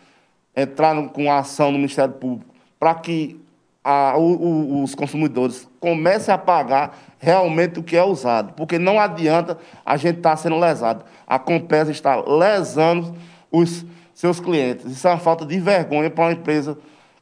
[0.56, 3.40] entrar com a ação no Ministério Público, para que
[3.84, 8.52] a, o, o, os consumidores comecem a pagar realmente o que é usado.
[8.54, 11.04] Porque não adianta a gente estar tá sendo lesado.
[11.26, 13.14] A Compesa está lesando
[13.50, 13.84] os
[14.14, 14.84] seus clientes.
[14.86, 16.78] Isso é uma falta de vergonha para uma empresa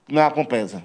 [0.06, 0.82] que não é a Compesa.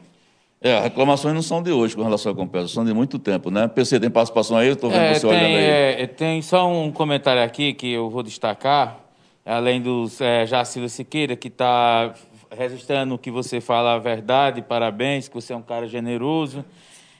[0.62, 3.68] É, reclamações não são de hoje com relação à Compesa, são de muito tempo, né?
[3.68, 4.70] PC tem participação aí?
[4.70, 5.64] Estou vendo é, você tem, olhando aí.
[6.04, 8.98] É, tem só um comentário aqui que eu vou destacar,
[9.46, 12.14] além do é, Jacila Siqueira, que está
[12.52, 16.64] registrando que você fala a verdade, parabéns, que você é um cara generoso.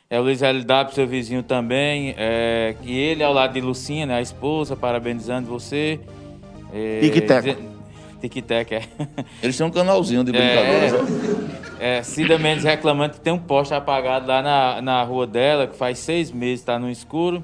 [0.10, 2.14] É o Luiz LW, seu vizinho também.
[2.18, 6.00] É, e ele ao lado de Lucinha, né, a esposa, parabenizando você.
[6.74, 7.58] É, Tic-tac.
[8.22, 8.84] Tic-tac, é.
[9.42, 10.94] Eles têm um canalzinho de brincadeiras.
[11.80, 15.68] É, é, Cida Mendes reclamando que tem um poste apagado lá na, na rua dela,
[15.68, 17.44] que faz seis meses está no escuro.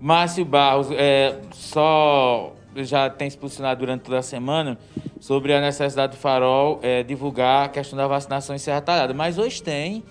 [0.00, 4.78] Márcio Barros, é, só já tem se posicionado durante toda a semana
[5.20, 9.12] sobre a necessidade do Farol é, divulgar a questão da vacinação em Serra Talhada.
[9.14, 10.02] Mas hoje tem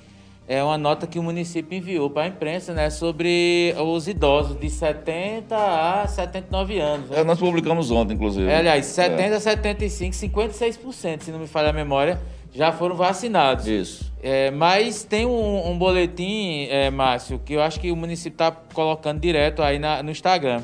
[0.49, 4.67] é uma nota que o município enviou para a imprensa né, sobre os idosos de
[4.67, 7.11] 70 a 79 anos.
[7.11, 7.19] Né?
[7.19, 8.49] É, nós publicamos ontem, inclusive.
[8.49, 9.35] É, aliás, 70 é.
[9.35, 12.19] a 75, 56%, se não me falha a memória,
[12.51, 13.67] já foram vacinados.
[13.67, 14.11] Isso.
[14.23, 18.51] É, mas tem um, um boletim, é, Márcio, que eu acho que o município está
[18.51, 20.63] colocando direto aí na, no Instagram.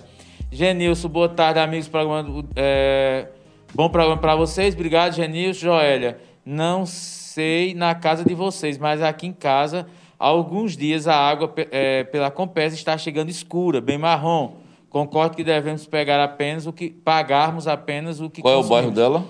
[0.56, 1.90] Genilson, boa tarde, amigos.
[1.90, 3.28] Programa, é,
[3.74, 4.74] bom programa para vocês.
[4.74, 5.66] Obrigado, Genilson.
[5.66, 9.86] Joélia, não sei na casa de vocês, mas aqui em casa,
[10.18, 14.54] há alguns dias a água é, pela Compesa está chegando escura, bem marrom.
[14.90, 18.72] Concordo que devemos pegar apenas o que pagarmos apenas o que Qual consumimos.
[18.88, 19.26] é o bairro dela?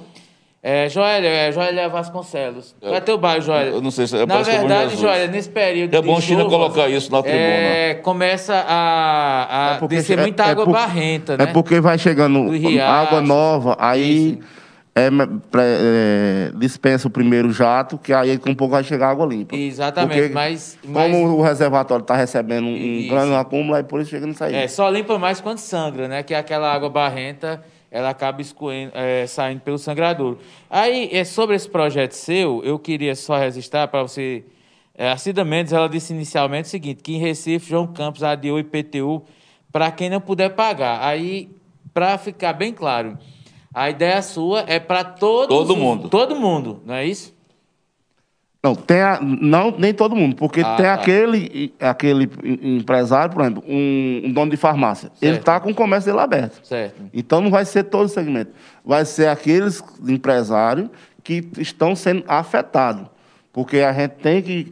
[0.68, 2.76] É, Joélia, é Joélia Vasconcelos.
[2.80, 3.74] Qual é teu bairro, Joélia?
[3.74, 5.94] Eu não sei se é Na verdade, Joélia, nesse período.
[5.94, 7.44] É bom China colocar isso na tribuna.
[7.44, 11.44] É, começa a, a é descer muita é, água barrenta, né?
[11.44, 12.50] É porque vai chegando
[12.82, 14.40] água nova, aí
[14.96, 19.56] é, é, dispensa o primeiro jato, que aí com um pouco vai chegar água limpa.
[19.56, 21.12] Exatamente, porque, mas, mas...
[21.12, 24.56] Como o reservatório está recebendo um, grande acúmulo, aí por isso chega nisso aí.
[24.56, 26.24] É, só limpa mais quando sangra, né?
[26.24, 27.62] Que é aquela água barrenta
[27.96, 30.38] ela acaba escoendo, é, saindo pelo sangradouro.
[30.70, 34.44] Aí, é, sobre esse projeto seu, eu queria só registrar para você.
[34.94, 38.60] É, a Cida Mendes ela disse inicialmente o seguinte: que em Recife, João Campos adiou
[38.60, 39.24] IPTU
[39.72, 41.06] para quem não puder pagar.
[41.06, 41.50] Aí,
[41.94, 43.18] para ficar bem claro,
[43.74, 46.10] a ideia sua é para todo mundo.
[46.10, 47.35] Todo mundo, não é isso?
[48.66, 50.96] Não, tem a, não, nem todo mundo, porque ah, tem tá.
[50.96, 52.28] aquele, aquele
[52.64, 55.10] empresário, por exemplo, um, um dono de farmácia.
[55.10, 55.24] Certo.
[55.24, 56.66] Ele está com o comércio dele aberto.
[56.66, 57.00] Certo.
[57.14, 58.52] Então não vai ser todo o segmento.
[58.84, 60.90] Vai ser aqueles empresários
[61.24, 63.06] que estão sendo afetados.
[63.54, 64.72] Porque a gente tem que.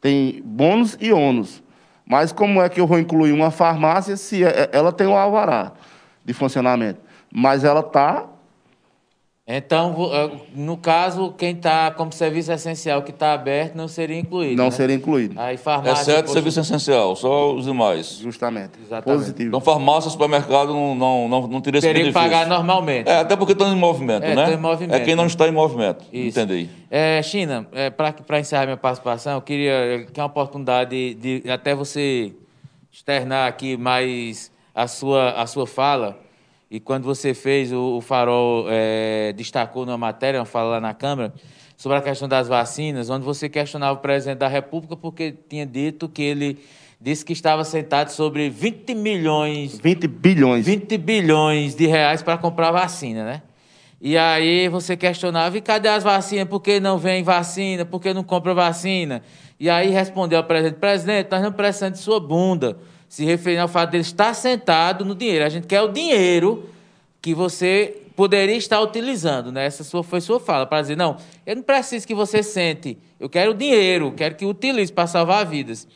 [0.00, 1.62] Tem bônus e ônus.
[2.06, 5.72] Mas como é que eu vou incluir uma farmácia se é, ela tem um alvará
[6.24, 7.00] de funcionamento?
[7.30, 8.24] Mas ela está
[9.46, 14.56] então, eh, no caso, quem está como serviço essencial que está aberto não seria incluído.
[14.56, 14.70] Não né?
[14.70, 15.38] seria incluído.
[15.38, 18.20] Aí, farmácia, Exceto serviço essencial, só os demais.
[18.22, 18.72] Justamente.
[18.82, 19.18] Exatamente.
[19.18, 19.48] Positivo.
[19.48, 23.06] Então, farmácia, supermercado não, não, não, não teria esse Teria que pagar normalmente.
[23.06, 24.54] É, até porque estão em movimento, é, né?
[24.54, 26.06] Em movimento, é quem não está em movimento.
[26.10, 26.40] Isso.
[26.40, 26.70] Entendi.
[26.90, 31.74] É, China, é, para encerrar minha participação, eu queria que uma oportunidade de, de até
[31.74, 32.32] você
[32.90, 36.23] externar aqui mais a sua, a sua fala
[36.74, 40.92] e quando você fez, o, o Farol é, destacou numa matéria, uma fala lá na
[40.92, 41.32] Câmara,
[41.76, 46.08] sobre a questão das vacinas, onde você questionava o presidente da República porque tinha dito
[46.08, 46.58] que ele
[47.00, 49.78] disse que estava sentado sobre 20 milhões...
[49.78, 50.66] 20 bilhões.
[50.66, 53.42] 20 bilhões de reais para comprar vacina, né?
[54.00, 56.48] E aí você questionava, e cadê as vacinas?
[56.48, 57.84] Por que não vem vacina?
[57.84, 59.22] Por que não compra vacina?
[59.60, 62.76] E aí respondeu ao presidente, presidente, nós não precisamos de sua bunda
[63.14, 65.44] se referindo ao fato de ele estar sentado no dinheiro.
[65.44, 66.68] A gente quer o dinheiro
[67.22, 69.64] que você poderia estar utilizando, né?
[69.64, 73.28] Essa sua, foi sua fala, para dizer, não, eu não preciso que você sente, eu
[73.28, 75.86] quero o dinheiro, quero que utilize para salvar vidas.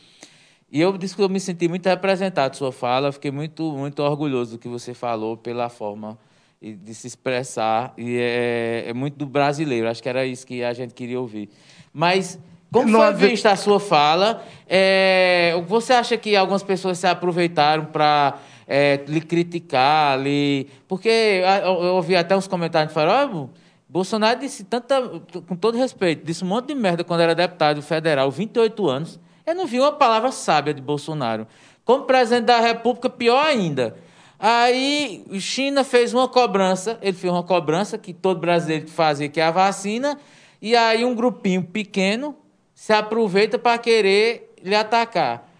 [0.71, 4.51] E eu disse que eu me senti muito representado sua fala, fiquei muito, muito orgulhoso
[4.51, 6.17] do que você falou pela forma
[6.61, 10.71] de se expressar, e é, é muito do brasileiro, acho que era isso que a
[10.71, 11.49] gente queria ouvir.
[11.91, 12.39] Mas
[12.71, 14.43] como não foi vista a sua fala?
[14.67, 20.67] É, você acha que algumas pessoas se aproveitaram para é, lhe criticar, lhe...
[20.87, 23.59] porque eu ouvi até uns comentários que falaram, oh,
[23.89, 25.01] Bolsonaro disse tanta,
[25.47, 29.19] com todo respeito, disse um monte de merda quando era deputado federal, 28 anos.
[29.43, 31.47] Eu não vi uma palavra sábia de Bolsonaro.
[31.83, 33.95] Como presidente da República, pior ainda.
[34.37, 39.43] Aí, China fez uma cobrança, ele fez uma cobrança que todo brasileiro fazia, que é
[39.43, 40.19] a vacina,
[40.61, 42.35] e aí um grupinho pequeno
[42.79, 45.51] se aproveita para querer lhe atacar.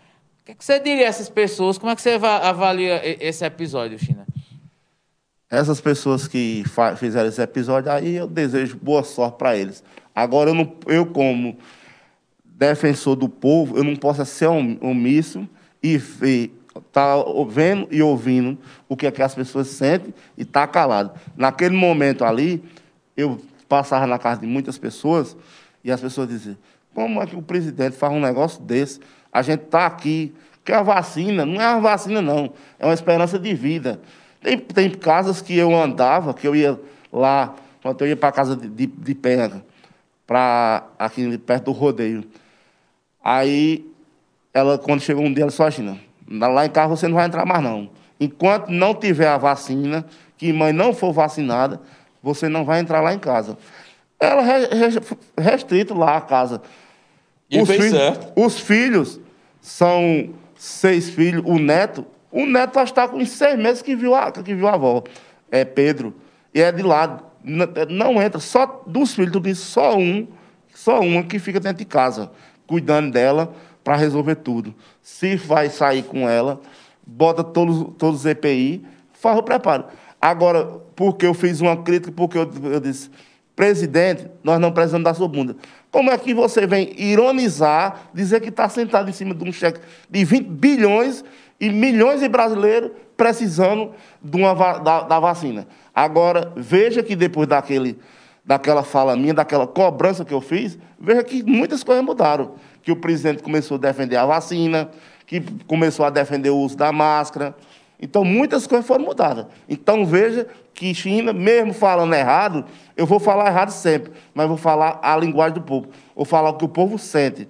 [0.41, 1.77] O que, é que você diria a essas pessoas?
[1.77, 4.25] Como é que você avalia esse episódio, China?
[5.49, 6.63] Essas pessoas que
[6.95, 9.83] fizeram esse episódio aí, eu desejo boa sorte para eles.
[10.15, 11.57] Agora, eu, não, eu, como
[12.45, 15.45] defensor do povo, eu não posso ser omisso
[15.83, 16.55] e ver
[16.93, 17.15] tá
[17.49, 18.57] vendo e ouvindo
[18.87, 21.11] o que, é que as pessoas sentem e tá calado.
[21.35, 22.63] Naquele momento ali,
[23.17, 25.35] eu passava na casa de muitas pessoas
[25.83, 26.55] e as pessoas diziam:
[26.93, 28.99] como é que o presidente faz um negócio desse?
[29.31, 30.33] A gente está aqui,
[30.63, 33.99] que a vacina, não é uma vacina, não, é uma esperança de vida.
[34.41, 36.79] Tem, tem casas que eu andava, que eu ia
[37.11, 39.63] lá, quando eu ia para a casa de, de, de Penha,
[40.25, 42.23] para aqui perto do rodeio.
[43.23, 43.85] Aí,
[44.53, 47.45] ela, quando chegou um dia, ela só China, Lá em casa você não vai entrar
[47.45, 47.89] mais, não.
[48.19, 50.05] Enquanto não tiver a vacina,
[50.37, 51.81] que mãe não for vacinada,
[52.21, 53.57] você não vai entrar lá em casa.
[54.19, 54.43] Ela
[55.37, 56.61] restrito lá a casa.
[57.49, 58.31] E os fez filhos, certo.
[58.35, 59.19] Os filhos
[59.61, 61.43] são seis filhos.
[61.45, 64.73] O neto, o neto já está com seis meses que viu a, que viu a
[64.73, 65.03] avó.
[65.49, 66.13] É Pedro.
[66.53, 67.23] E é de lado.
[67.43, 68.39] Não entra.
[68.39, 70.27] Só dos filhos, tu disse, só um,
[70.73, 72.29] só uma que fica dentro de casa,
[72.67, 73.53] cuidando dela
[73.83, 74.75] para resolver tudo.
[75.01, 76.61] Se vai sair com ela,
[77.05, 79.85] bota todos, todos os EPI, faz o preparo.
[80.21, 80.65] Agora,
[80.95, 83.09] porque eu fiz uma crítica, porque eu, eu disse,
[83.59, 85.53] presidente, nós não precisamos da sua bunda.
[85.91, 89.81] Como é que você vem ironizar, dizer que está sentado em cima de um cheque
[90.09, 91.25] de 20 bilhões
[91.59, 93.91] e milhões de brasileiros precisando
[94.23, 95.67] de uma, da, da vacina?
[95.93, 97.99] Agora, veja que depois daquele,
[98.45, 102.95] daquela fala minha, daquela cobrança que eu fiz, veja que muitas coisas mudaram que o
[102.95, 104.89] presidente começou a defender a vacina,
[105.27, 107.53] que começou a defender o uso da máscara.
[108.01, 109.45] Então, muitas coisas foram mudadas.
[109.67, 114.99] Então, veja que China, mesmo falando errado, eu vou falar errado sempre, mas vou falar
[115.01, 117.47] a linguagem do povo, vou falar o que o povo sente.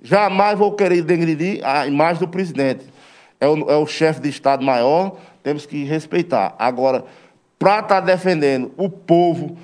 [0.00, 2.86] Jamais vou querer denegrir a imagem do presidente.
[3.40, 6.54] É o, é o chefe de Estado maior, temos que respeitar.
[6.58, 7.04] Agora,
[7.58, 9.56] para estar tá defendendo o povo,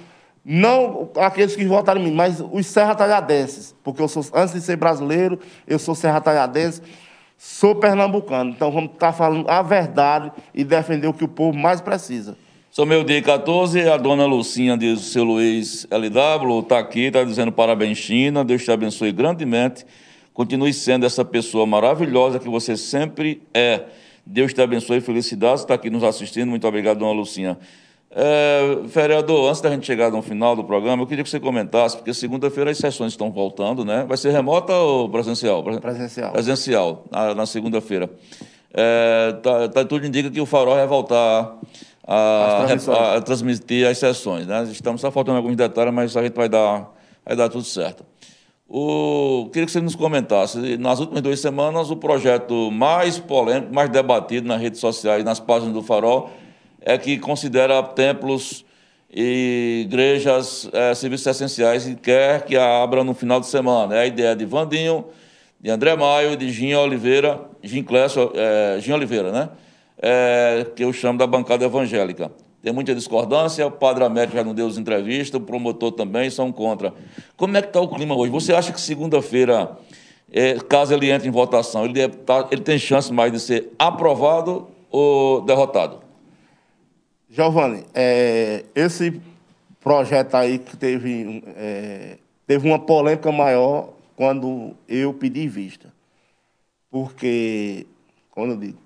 [0.45, 4.76] não aqueles que votaram em mim, mas os serra-talhadenses, porque eu sou, antes de ser
[4.76, 6.82] brasileiro, eu sou serra-talhadense,
[7.37, 8.51] sou pernambucano.
[8.51, 12.37] Então vamos estar falando a verdade e defender o que o povo mais precisa.
[12.70, 17.22] Sou meu dia 14, a dona Lucinha diz o seu Luiz LW, está aqui, está
[17.22, 19.87] dizendo parabéns, China, Deus te abençoe grandemente.
[20.32, 23.85] Continue sendo essa pessoa maravilhosa que você sempre é.
[24.26, 26.49] Deus te abençoe, felicidades, está aqui nos assistindo.
[26.49, 27.57] Muito obrigado, dona Lucinha.
[28.16, 31.96] É, vereador, antes da gente chegar no final do programa, eu queria que você comentasse,
[31.96, 34.04] porque segunda-feira as sessões estão voltando, né?
[34.06, 35.64] Vai ser remota ou presencial?
[35.64, 36.30] Presencial.
[36.30, 38.08] Presencial, na, na segunda-feira.
[38.72, 41.58] É, tá, tá, tudo indica que o Farol vai voltar
[42.06, 44.62] a, a, a, transmitir as sessões, né?
[44.70, 46.88] Estamos só faltando alguns detalhes, mas a gente vai dar,
[47.26, 48.04] vai dar tudo certo.
[48.68, 53.90] O, queria que você nos comentasse, nas últimas duas semanas, o projeto mais polêmico, mais
[53.90, 56.30] debatido nas redes sociais, nas páginas do Farol,
[56.85, 58.64] é que considera templos
[59.11, 63.97] e igrejas é, serviços essenciais e quer que abra no final de semana.
[63.97, 65.07] É a ideia de Vandinho,
[65.59, 69.49] de André Maio, de Ginho Oliveira, Gin Clécio, é, Gin Oliveira, né?
[69.97, 72.30] É, que eu chamo da bancada evangélica.
[72.62, 76.53] Tem muita discordância, o padre Américo já não deu as entrevistas, o promotor também são
[76.53, 76.93] contra.
[77.37, 78.32] Como é que está o clima hoje?
[78.32, 79.78] Você acha que segunda-feira,
[80.32, 84.68] é, caso ele entre em votação, ele, tá, ele tem chance mais de ser aprovado
[84.91, 86.03] ou derrotado?
[87.35, 89.20] Giovanni, é, esse
[89.80, 95.93] projeto aí que teve, é, teve uma polêmica maior quando eu pedi vista.
[96.89, 97.89] Porque,
[98.30, 98.78] quando eu digo,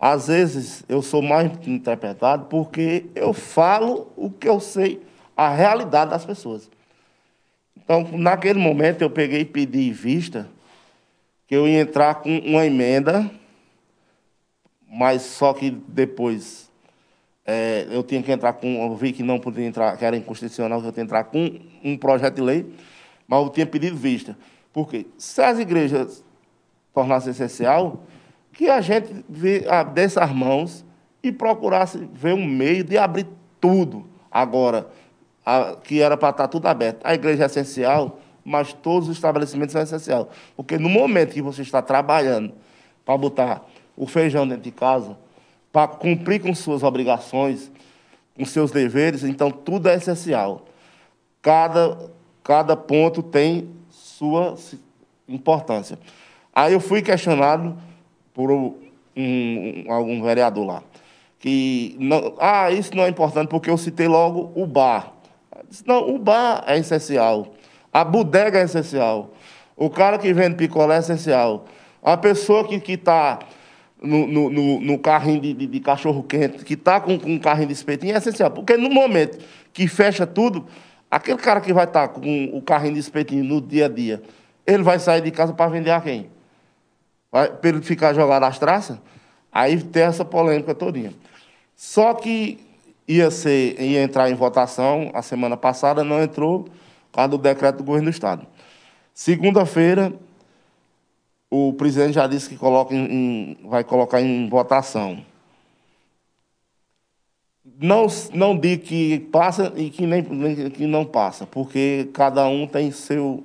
[0.00, 5.00] às vezes eu sou mais interpretado porque eu falo o que eu sei,
[5.36, 6.68] a realidade das pessoas.
[7.76, 10.48] Então, naquele momento, eu peguei e pedi vista
[11.46, 13.30] que eu ia entrar com uma emenda,
[14.84, 16.67] mas só que depois
[17.50, 20.82] é, eu tinha que entrar com, eu vi que não podia entrar, que era inconstitucional,
[20.82, 22.70] que eu tinha que entrar com um projeto de lei,
[23.26, 24.36] mas eu tinha pedido vista.
[24.70, 26.22] Porque se as igrejas
[26.92, 28.02] tornassem essencial,
[28.52, 29.24] que a gente
[29.94, 30.84] desse as mãos
[31.22, 33.26] e procurasse ver um meio de abrir
[33.58, 34.86] tudo agora,
[35.46, 37.00] a, que era para estar tudo aberto.
[37.02, 40.26] A igreja é essencial, mas todos os estabelecimentos são essenciais.
[40.54, 42.52] Porque no momento que você está trabalhando
[43.06, 45.16] para botar o feijão dentro de casa,
[45.72, 47.70] para cumprir com suas obrigações,
[48.36, 50.66] com seus deveres, então tudo é essencial.
[51.42, 52.10] Cada,
[52.42, 54.56] cada ponto tem sua
[55.28, 55.98] importância.
[56.54, 57.76] Aí eu fui questionado
[58.32, 58.74] por um,
[59.16, 60.82] um, algum vereador lá,
[61.38, 65.12] que não, ah, isso não é importante porque eu citei logo o bar.
[65.68, 67.54] disse, não, o bar é essencial.
[67.92, 69.30] A bodega é essencial.
[69.76, 71.66] O cara que vende picolé é essencial.
[72.02, 73.38] A pessoa que está
[74.02, 77.72] no, no, no, carrinho de, de, de cachorro-quente, que está com, com um carrinho de
[77.72, 78.50] espetinho, é essencial.
[78.50, 79.38] Porque no momento
[79.72, 80.66] que fecha tudo,
[81.10, 84.22] aquele cara que vai estar tá com o carrinho de espetinho no dia a dia,
[84.66, 86.30] ele vai sair de casa para vender a quem?
[87.30, 88.98] Para ele ficar jogado às traças?
[89.50, 91.12] Aí tem essa polêmica todinha.
[91.74, 92.58] Só que
[93.06, 96.70] ia, ser, ia entrar em votação a semana passada, não entrou por
[97.12, 98.46] causa do decreto do governo do Estado.
[99.14, 100.12] Segunda-feira,
[101.50, 105.18] o presidente já disse que coloca em, em, vai colocar em votação.
[107.80, 110.24] Não, não digo que passa e que, nem,
[110.70, 113.44] que não passa, porque cada um tem seu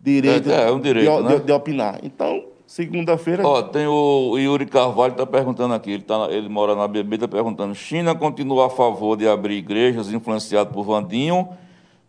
[0.00, 1.38] direito, é, é um direito de, né?
[1.38, 2.00] de, de opinar.
[2.02, 3.46] Então, segunda-feira.
[3.46, 7.16] Ó, tem o Yuri Carvalho que está perguntando aqui, ele, tá, ele mora na BB,
[7.16, 11.48] está perguntando: China continua a favor de abrir igrejas influenciado por Vandinho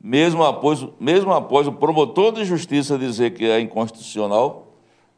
[0.01, 4.66] mesmo após, mesmo após o promotor de justiça dizer que é inconstitucional?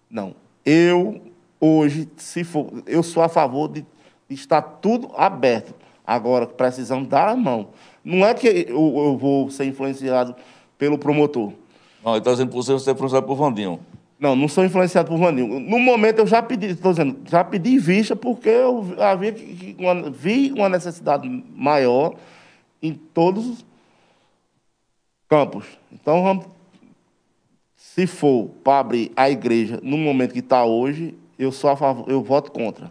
[0.09, 0.33] Não.
[0.65, 1.21] Eu,
[1.59, 3.85] hoje, se for, eu sou a favor de,
[4.27, 5.73] de estar tudo aberto.
[6.05, 7.69] Agora, precisamos dar a mão.
[8.03, 10.35] Não é que eu, eu vou ser influenciado
[10.77, 11.53] pelo promotor.
[12.03, 13.79] Não, ele está dizendo que você ser influenciado por Vandinho.
[14.19, 15.59] Não, não sou influenciado por Vandinho.
[15.59, 19.35] No momento eu já pedi, estou dizendo, já pedi vista porque eu havia
[19.77, 22.15] uma, vi uma necessidade maior
[22.81, 23.63] em todos
[25.29, 25.65] campos.
[25.91, 26.45] Então, vamos,
[27.99, 32.09] se for para abrir a igreja no momento que está hoje, eu sou a favor,
[32.09, 32.89] eu voto contra.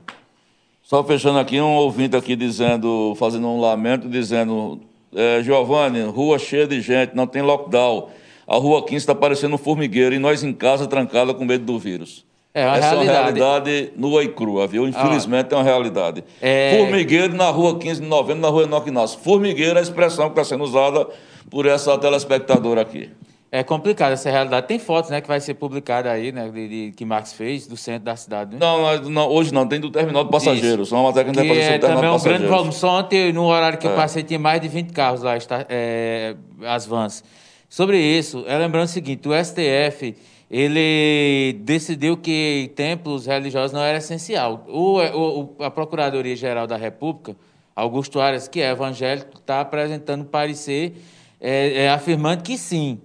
[0.82, 4.80] Só fechando aqui, um ouvinte aqui dizendo, fazendo um lamento, dizendo,
[5.14, 8.08] é, Giovanni, rua cheia de gente, não tem lockdown.
[8.46, 11.78] A rua 15 está parecendo um formigueiro e nós em casa trancada com medo do
[11.78, 12.26] vírus.
[12.52, 13.08] É uma Essa realidade.
[13.08, 14.86] é uma realidade nua e crua, viu?
[14.86, 16.24] Infelizmente ah, é uma realidade.
[16.42, 16.76] É...
[16.78, 19.18] Formigueiro na rua 15 de novembro, na rua Enoque Inácio.
[19.20, 21.06] Formigueiro é a expressão que está sendo usada
[21.50, 23.08] por essa telespectadora aqui.
[23.50, 24.66] É complicado essa realidade.
[24.66, 27.78] Tem fotos, né, que vai ser publicada aí, né, de, de, que Max fez do
[27.78, 28.52] centro da cidade.
[28.52, 28.58] Né?
[28.60, 30.90] Não, não, hoje não, tem do terminal de passageiros.
[30.90, 32.72] Só uma matéria que, que é também um grande volume.
[32.72, 33.90] Só ontem, no horário que É.
[33.90, 36.36] eu passei, tinha mais de 20 carros lá, está, é,
[36.66, 37.24] as vans.
[37.70, 40.14] Sobre isso, é lembrando o seguinte, o STF,
[40.50, 44.66] ele decidiu que templos religiosos não era essencial.
[44.68, 47.34] O, o, a Procuradoria-Geral da República,
[47.74, 50.94] Augusto Aras, que é evangélico, está apresentando parecer
[51.40, 53.00] é, é, afirmando que sim.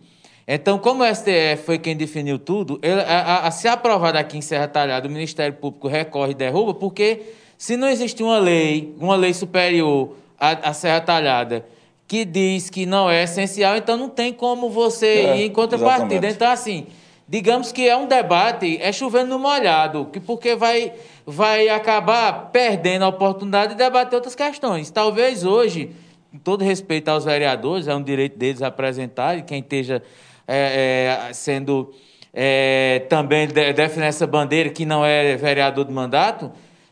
[0.48, 4.38] Então, como o STF foi quem definiu tudo, ele, a, a, a, se aprovado aqui
[4.38, 7.22] em Serra Talhada, o Ministério Público recorre e derruba, porque
[7.58, 11.66] se não existe uma lei, uma lei superior à, à Serra Talhada,
[12.06, 16.28] que diz que não é essencial, então não tem como você é, ir em contrapartida.
[16.28, 16.88] Então, assim,
[17.26, 20.91] digamos que é um debate, é chovendo no molhado, que porque vai,
[21.26, 24.91] vai acabar perdendo a oportunidade de debater outras questões.
[24.91, 25.91] Talvez hoje
[26.34, 30.02] com todo respeito aos vereadores, é um direito deles apresentar, e quem esteja
[30.48, 31.94] é, é, sendo
[32.34, 36.52] é, também defendendo essa bandeira que não é vereador de mandato,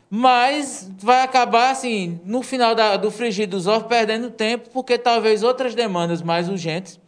[0.10, 5.42] mas vai acabar, assim, no final da, do frigir dos ovos, perdendo tempo, porque talvez
[5.42, 7.00] outras demandas mais urgentes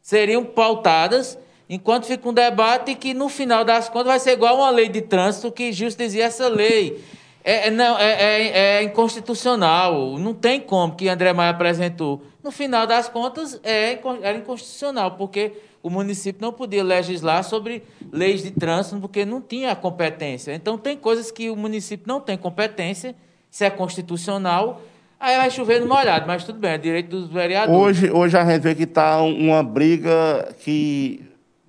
[0.00, 1.36] seriam pautadas,
[1.68, 5.02] enquanto fica um debate que, no final das contas, vai ser igual uma lei de
[5.02, 7.02] trânsito que justo dizia essa lei
[7.46, 10.18] é, não, é, é, é, inconstitucional.
[10.18, 12.22] Não tem como que André Maia apresentou.
[12.42, 15.52] No final das contas, é, era inconstitucional, porque
[15.86, 17.82] o município não podia legislar sobre
[18.12, 20.54] leis de trânsito, porque não tinha a competência.
[20.54, 23.14] Então, tem coisas que o município não tem competência,
[23.50, 24.80] se é constitucional,
[25.20, 27.78] aí vai chover no molhado, mas tudo bem, é direito dos vereadores.
[27.78, 31.22] Hoje, hoje a gente vê que está uma briga que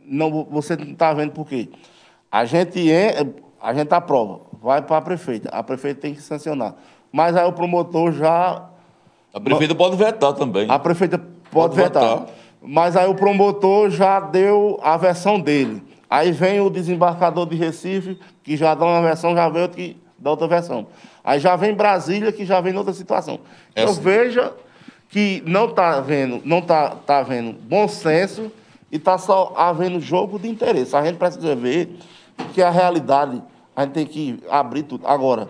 [0.06, 1.70] não, você não está vendo por quê.
[2.32, 3.26] A gente, é,
[3.62, 5.50] a gente aprova vai para a prefeita.
[5.50, 6.76] A prefeita tem que sancionar.
[7.12, 8.66] Mas aí o promotor já.
[9.34, 10.70] A prefeita pode vetar também.
[10.70, 12.20] A prefeita pode, pode vetar.
[12.20, 12.28] vetar.
[12.62, 15.84] Mas aí o promotor já deu a versão dele.
[16.10, 20.32] Aí vem o desembarcador de Recife, que já dá uma versão, já veio que dá
[20.32, 20.88] outra versão.
[21.24, 23.40] Aí já vem Brasília, que já vem outra situação.
[23.76, 23.92] Essa...
[23.92, 24.54] Então veja
[25.10, 28.52] que não está vendo, não tá, tá vendo bom senso
[28.92, 30.96] e está só havendo jogo de interesse.
[30.96, 31.98] A gente precisa ver
[32.54, 33.42] que a realidade
[33.76, 35.06] a gente tem que abrir tudo.
[35.06, 35.50] Agora,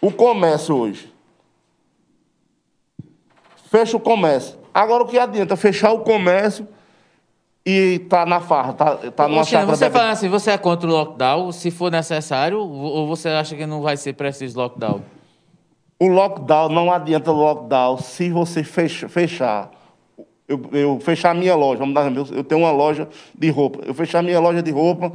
[0.00, 1.12] o comércio hoje.
[3.70, 4.58] Fecha o comércio.
[4.78, 5.56] Agora, o que adianta?
[5.56, 6.68] Fechar o comércio
[7.66, 9.66] e tá na farra, tá, tá numa chácara...
[9.66, 13.66] Você fala assim, você é contra o lockdown, se for necessário, ou você acha que
[13.66, 15.02] não vai ser preciso lockdown?
[15.98, 19.68] O lockdown, não adianta lockdown se você fecha, fechar.
[20.46, 23.80] Eu, eu fechar a minha loja, vamos dar eu tenho uma loja de roupa.
[23.84, 25.12] Eu fechar a minha loja de roupa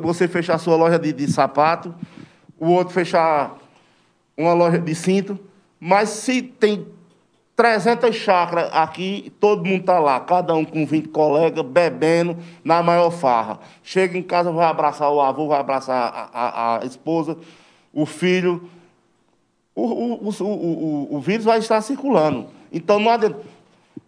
[0.00, 1.92] você fechar a sua loja de, de sapato,
[2.56, 3.58] o outro fechar
[4.36, 5.36] uma loja de cinto,
[5.80, 6.86] mas se tem
[7.56, 13.10] 300 chácaras aqui, todo mundo tá lá, cada um com 20 colegas, bebendo, na maior
[13.10, 13.58] farra.
[13.82, 17.36] Chega em casa, vai abraçar o avô, vai abraçar a, a- a esposa,
[17.92, 18.68] o filho.
[19.74, 22.46] O, o, o, o, vírus vai estar circulando.
[22.72, 23.38] Então, não adianta.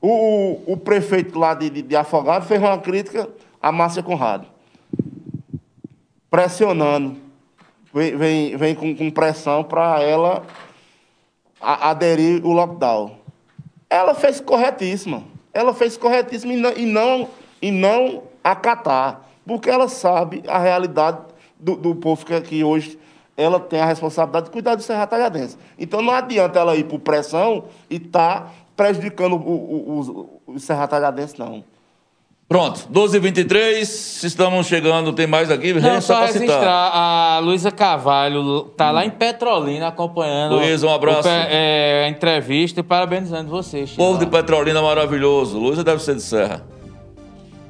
[0.01, 3.29] O, prefeito lá de, de, de Afogado fez uma crítica
[3.63, 4.47] a Márcia Conrado.
[6.31, 7.17] Pressionando.
[7.95, 10.43] Vem, vem, vem com, com pressão para ela
[11.61, 13.22] aderir o lockdown.
[13.93, 15.23] Ela fez corretíssima.
[15.53, 17.29] Ela fez corretíssima e não, e não,
[17.61, 19.21] não acatar.
[19.47, 21.19] Porque ela sabe a realidade
[21.61, 22.99] do, do povo que, que hoje
[23.37, 25.59] ela tem a responsabilidade de cuidar do Serra Talhadense.
[25.79, 30.89] Então não adianta ela ir por pressão e estar prejudicando o, o, o, o Serra
[30.89, 31.63] Talhadense, não.
[32.53, 35.73] Pronto, 12h23, estamos chegando, tem mais aqui?
[35.73, 41.27] Não, só registrar, a Luísa Carvalho tá lá em Petrolina acompanhando Luísa, um abraço.
[41.27, 43.93] o é, a entrevista e parabenizando vocês.
[43.93, 44.27] Povo de.
[44.27, 45.59] Petrolina maravilhoso.
[45.59, 46.63] Luísa deve ser de Serra.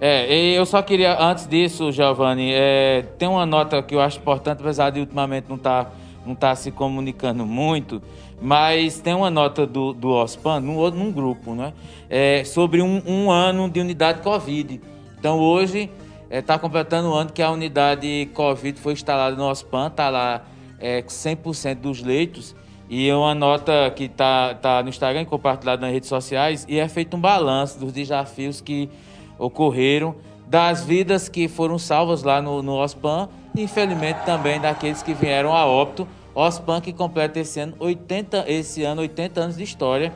[0.01, 4.19] É, e eu só queria, antes disso, Giovanni, é, tem uma nota que eu acho
[4.19, 5.95] importante, apesar de ultimamente não estar
[6.27, 8.03] não tá se comunicando muito,
[8.43, 11.73] mas tem uma nota do, do OSPAN, num, num grupo, né?
[12.11, 14.81] É, sobre um, um ano de unidade Covid.
[15.17, 15.89] Então, hoje,
[16.29, 20.43] está completando um ano que a unidade Covid foi instalada no OSPAN, está lá
[20.81, 22.57] é, 100% dos leitos,
[22.91, 26.89] e é uma nota que está tá no Instagram, compartilhada nas redes sociais, e é
[26.89, 28.91] feito um balanço dos desafios que
[29.39, 30.17] ocorreram,
[30.49, 35.55] das vidas que foram salvas lá no, no OSPAN, e infelizmente também daqueles que vieram
[35.55, 36.09] a óbito.
[36.35, 40.13] OSPAN que completa esse ano 80, esse ano 80 anos de história.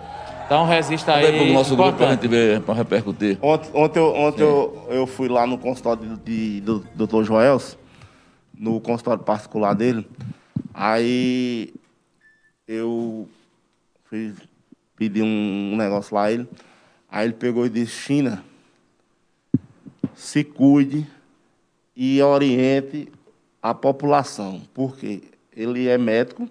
[0.68, 1.44] Registro Manda aí aí.
[1.44, 2.22] pro nosso grupo pra importante.
[2.22, 3.36] gente ver, pra repercutir.
[3.42, 7.24] Ontem, ontem, eu, ontem eu, eu fui lá no consultório de, do Dr.
[7.24, 7.76] Joels,
[8.56, 10.06] no consultório particular dele.
[10.72, 11.74] Aí
[12.68, 13.28] eu
[14.04, 14.34] fui
[14.96, 16.48] pedir um, um negócio lá a ele.
[17.10, 18.44] Aí ele pegou e disse, China,
[20.14, 21.06] se cuide
[21.96, 23.08] e oriente
[23.60, 24.62] a população.
[24.72, 25.22] Por quê?
[25.56, 26.48] Ele é médico,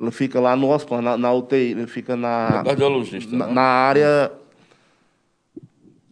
[0.00, 3.52] ele fica lá no hospital, na, na UTI, ele fica na, É cardiologista, na, né?
[3.52, 4.32] na área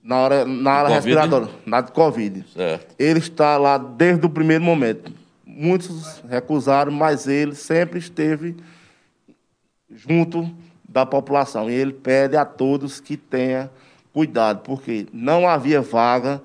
[0.02, 0.94] na área, na área Covid?
[0.94, 2.44] respiradora, na de Covid.
[2.52, 2.94] Certo.
[2.98, 5.10] Ele está lá desde o primeiro momento.
[5.46, 8.54] Muitos recusaram, mas ele sempre esteve
[9.90, 10.50] junto
[10.86, 11.70] da população.
[11.70, 13.70] E ele pede a todos que tenha
[14.12, 16.42] cuidado, porque não havia vaga.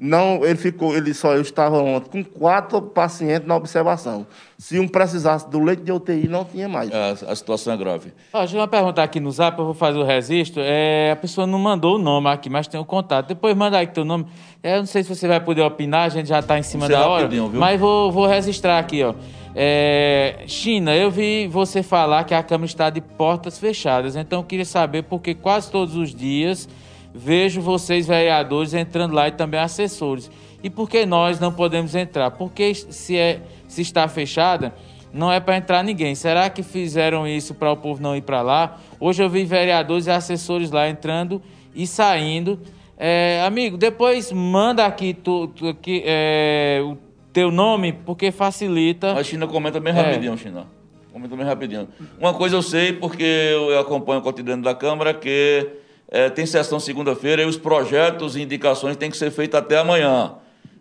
[0.00, 4.24] Não, ele ficou, ele só eu estava ontem com quatro pacientes na observação.
[4.56, 6.88] Se um precisasse do leite de UTI, não tinha mais.
[6.92, 8.12] A, a situação é grave.
[8.32, 10.62] Ó, deixa eu perguntar aqui no zap, eu vou fazer o registro.
[10.64, 13.26] É, a pessoa não mandou o nome aqui, mas tem o contato.
[13.26, 14.26] Depois manda aí teu nome.
[14.62, 16.86] É, eu não sei se você vai poder opinar, a gente já está em cima
[16.86, 17.22] Você da hora.
[17.24, 17.58] rapidinho, viu?
[17.58, 19.14] Mas vou, vou registrar aqui, ó.
[19.52, 24.44] É, China, eu vi você falar que a Câmara está de portas fechadas, então eu
[24.44, 26.68] queria saber porque quase todos os dias
[27.14, 30.30] vejo vocês, vereadores, entrando lá e também assessores.
[30.62, 32.30] E por que nós não podemos entrar?
[32.32, 34.74] Porque se, é, se está fechada,
[35.12, 36.14] não é para entrar ninguém.
[36.14, 38.78] Será que fizeram isso para o povo não ir para lá?
[39.00, 41.40] Hoje eu vi vereadores e assessores lá entrando
[41.74, 42.58] e saindo.
[42.98, 46.96] É, amigo, depois manda aqui, tu, tu- aqui é, o
[47.32, 49.12] teu nome, porque facilita.
[49.12, 49.96] A China comenta bem É.
[49.96, 50.66] rapidinho, China.
[51.12, 51.88] Comenta bem rapidinho.
[52.18, 55.66] Uma coisa eu sei, porque eu acompanho o cotidiano da Câmara, que
[56.10, 60.32] eh, tem sessão segunda-feira e os projetos e indicações têm que ser feitos até amanhã.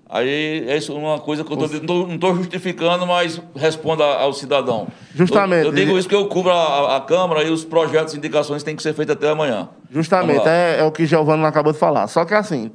[0.10, 1.68] Aí é isso uma coisa que eu tô,
[2.08, 4.88] não estou justificando, mas responda ao cidadão.
[5.14, 5.66] Justamente.
[5.66, 8.64] Eu, eu digo isso que eu cubro a, a Câmara e os projetos e indicações
[8.64, 9.68] têm que ser feitos até amanhã.
[9.92, 12.08] Justamente, é, é o que Giovanni acabou de falar.
[12.08, 12.72] Só que assim,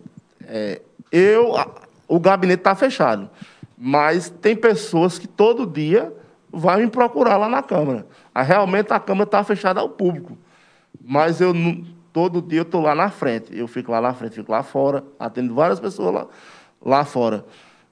[0.46, 1.66] é, eu, a-
[2.06, 3.30] o gabinete está fechado,
[3.78, 6.12] mas tem pessoas que todo dia
[6.52, 8.06] vão me procurar lá na Câmara.
[8.36, 10.36] Realmente a Câmara está fechada ao público,
[11.02, 13.46] mas eu não- todo dia eu estou lá na frente.
[13.56, 16.26] Eu fico lá na frente, fico lá fora, atendo várias pessoas lá,
[16.84, 17.44] lá fora.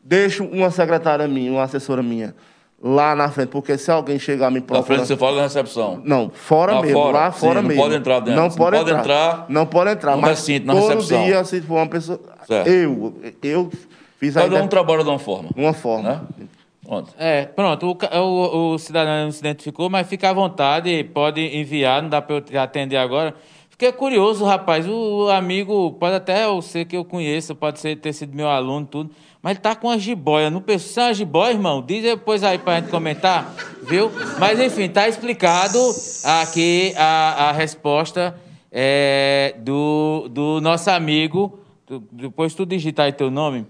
[0.03, 2.35] Deixo uma secretária minha, uma assessora minha
[2.83, 4.87] lá na frente, porque se alguém chegar me Na procurar...
[4.87, 6.01] frente você fala da recepção.
[6.03, 7.83] Não, fora Lá mesmo, fora, lá sim, fora não mesmo.
[7.83, 8.41] pode entrar dentro.
[8.41, 8.99] Não Não pode, entrar.
[9.01, 10.17] entrar Não pode entrar.
[10.17, 11.25] mas recinto, na todo recepção.
[11.25, 12.19] dia, se for uma pessoa...
[12.47, 12.67] Certo.
[12.69, 13.71] Eu, eu
[14.19, 15.51] fiz a Cada um ide- trabalha de uma forma.
[15.55, 16.09] uma forma.
[16.39, 16.47] Né?
[16.83, 17.13] Pronto.
[17.19, 22.01] É, pronto, o, o, o cidadão não se identificou, mas fica à vontade, pode enviar,
[22.03, 23.35] não dá para eu te atender agora.
[23.81, 28.37] Fiquei curioso, rapaz, o, amigo, pode até ser que eu conheça, pode ser ter sido
[28.37, 31.53] meu aluno, tudo, mas ele tá com uma jiboia, não pensa, isso é uma jiboia,
[31.53, 31.81] irmão?
[31.81, 33.55] Diz depois aí pra gente comentar,
[33.85, 34.13] viu?
[34.39, 35.79] Mas enfim, tá explicado
[36.23, 38.35] aqui a, a resposta
[38.71, 43.65] é, do, do nosso amigo, tu- depois tu digita aí teu nome.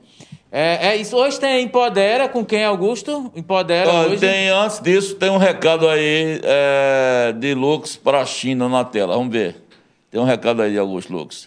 [0.50, 1.16] É, é isso.
[1.16, 3.30] Hoje tem Empodera com quem, Augusto?
[3.36, 4.18] Empodera Ó, hoje.
[4.18, 9.14] tem, antes disso, tem um recado aí é, de Lux para a China na tela.
[9.14, 9.69] Vamos ver.
[10.10, 11.46] Tem um recado aí, Augusto Lucas.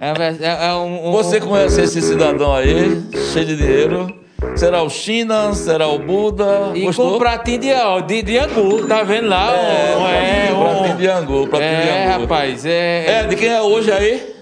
[0.00, 3.02] É, é, é um, um, Você conhece esse cidadão aí,
[3.32, 4.14] cheio de dinheiro?
[4.54, 5.54] Será o China?
[5.54, 6.72] Será o Buda?
[6.74, 7.10] E Gostou?
[7.12, 9.50] com um pratinho de, de, de angu, tá vendo lá?
[9.50, 12.20] É, um, é, um- pratinho de angu, pratinho de É, angu.
[12.22, 13.04] rapaz, é...
[13.20, 14.34] É, de quem é hoje aí?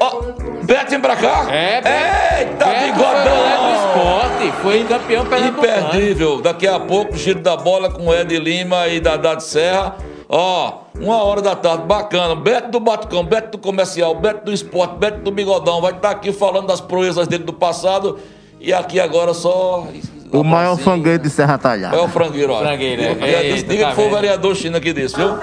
[0.00, 0.20] Ó,
[0.64, 1.46] Beto vem pra cá.
[1.54, 2.40] É, Beto.
[2.40, 3.86] Eita, Beto foi goleiro do bigodão.
[3.86, 5.86] esporte, foi campeão pernambucano.
[5.88, 6.42] Imperdível.
[6.42, 9.94] Daqui a pouco, giro da bola com Ed Lima e Dadá de Serra.
[10.28, 12.34] Ó, uma hora da tarde, bacana.
[12.34, 15.80] Beto do Batucão, Beto do Comercial, Beto do Esporte, Beto do Bigodão.
[15.80, 18.18] Vai estar aqui falando das proezas dele do passado.
[18.60, 19.86] E aqui agora só.
[20.32, 20.84] O maior Abracinho.
[20.84, 21.96] fangueiro de Serra Talhada.
[21.96, 22.58] É o frangueiro, ó.
[22.60, 23.14] Frangueiro, é.
[23.14, 24.20] Diga, Eita, diga tá que foi o vendo?
[24.20, 25.36] vereador China que disse, viu?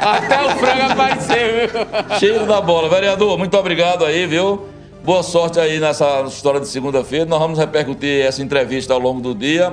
[0.00, 1.36] Até o frango apareceu,
[1.68, 2.18] viu?
[2.18, 2.88] Cheiro da bola.
[2.88, 4.66] Vereador, muito obrigado aí, viu?
[5.04, 7.24] Boa sorte aí nessa história de segunda-feira.
[7.26, 9.72] Nós vamos repercutir essa entrevista ao longo do dia,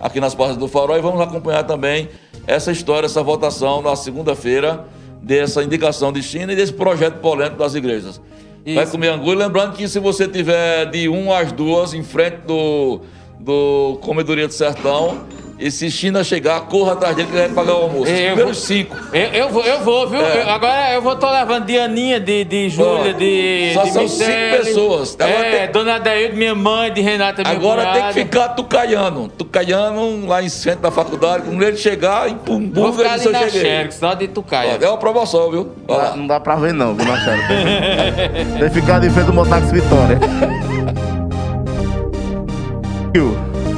[0.00, 2.08] aqui nas portas do Farol, e vamos acompanhar também
[2.46, 4.84] essa história, essa votação na segunda-feira,
[5.22, 8.20] dessa indicação de China e desse projeto polêmico das igrejas.
[8.64, 8.92] Vai Isso.
[8.92, 9.32] comer angu.
[9.32, 13.00] Lembrando que se você tiver de 1 às 2 em frente do,
[13.40, 15.22] do Comedoria do Sertão,
[15.60, 18.02] e se China chegar, corra atrás dele que ele vai pagar o almoço.
[18.04, 18.96] Os Eu primeiros vou- cinco.
[19.12, 20.20] Eu, eu vou, eu vou, viu?
[20.20, 20.42] É.
[20.44, 23.72] Eu- agora eu vou tô levando de Aninha, de, de Júlia, de.
[23.74, 24.24] só de são Michele.
[24.52, 25.16] cinco pessoas.
[25.18, 28.12] Agora é, tem- Dona Adaildo, minha mãe, de Renata, minha Agora tem cunhada.
[28.14, 29.28] que ficar tucaiano.
[29.28, 31.42] Tucaiano lá em centro da faculdade.
[31.44, 33.60] Quando ele chegar, em Vou Pumbuga, ficar ele cheguei.
[33.60, 34.78] Xerox, só de Tucaia.
[34.80, 35.72] É uma promoção, viu?
[35.88, 36.14] Lá.
[36.16, 37.42] Não dá pra ver não, viu, Marcelo?
[38.60, 40.18] Tem que ficar de frente do Motax Vitória.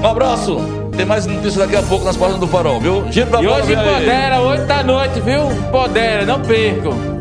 [0.03, 0.59] Um abraço.
[0.97, 3.11] Tem mais notícias daqui a pouco nas páginas do Farol, viu?
[3.11, 3.75] Giro da E hoje.
[3.75, 5.43] Podera, 8 da noite, viu?
[5.71, 7.20] Podera, não percam.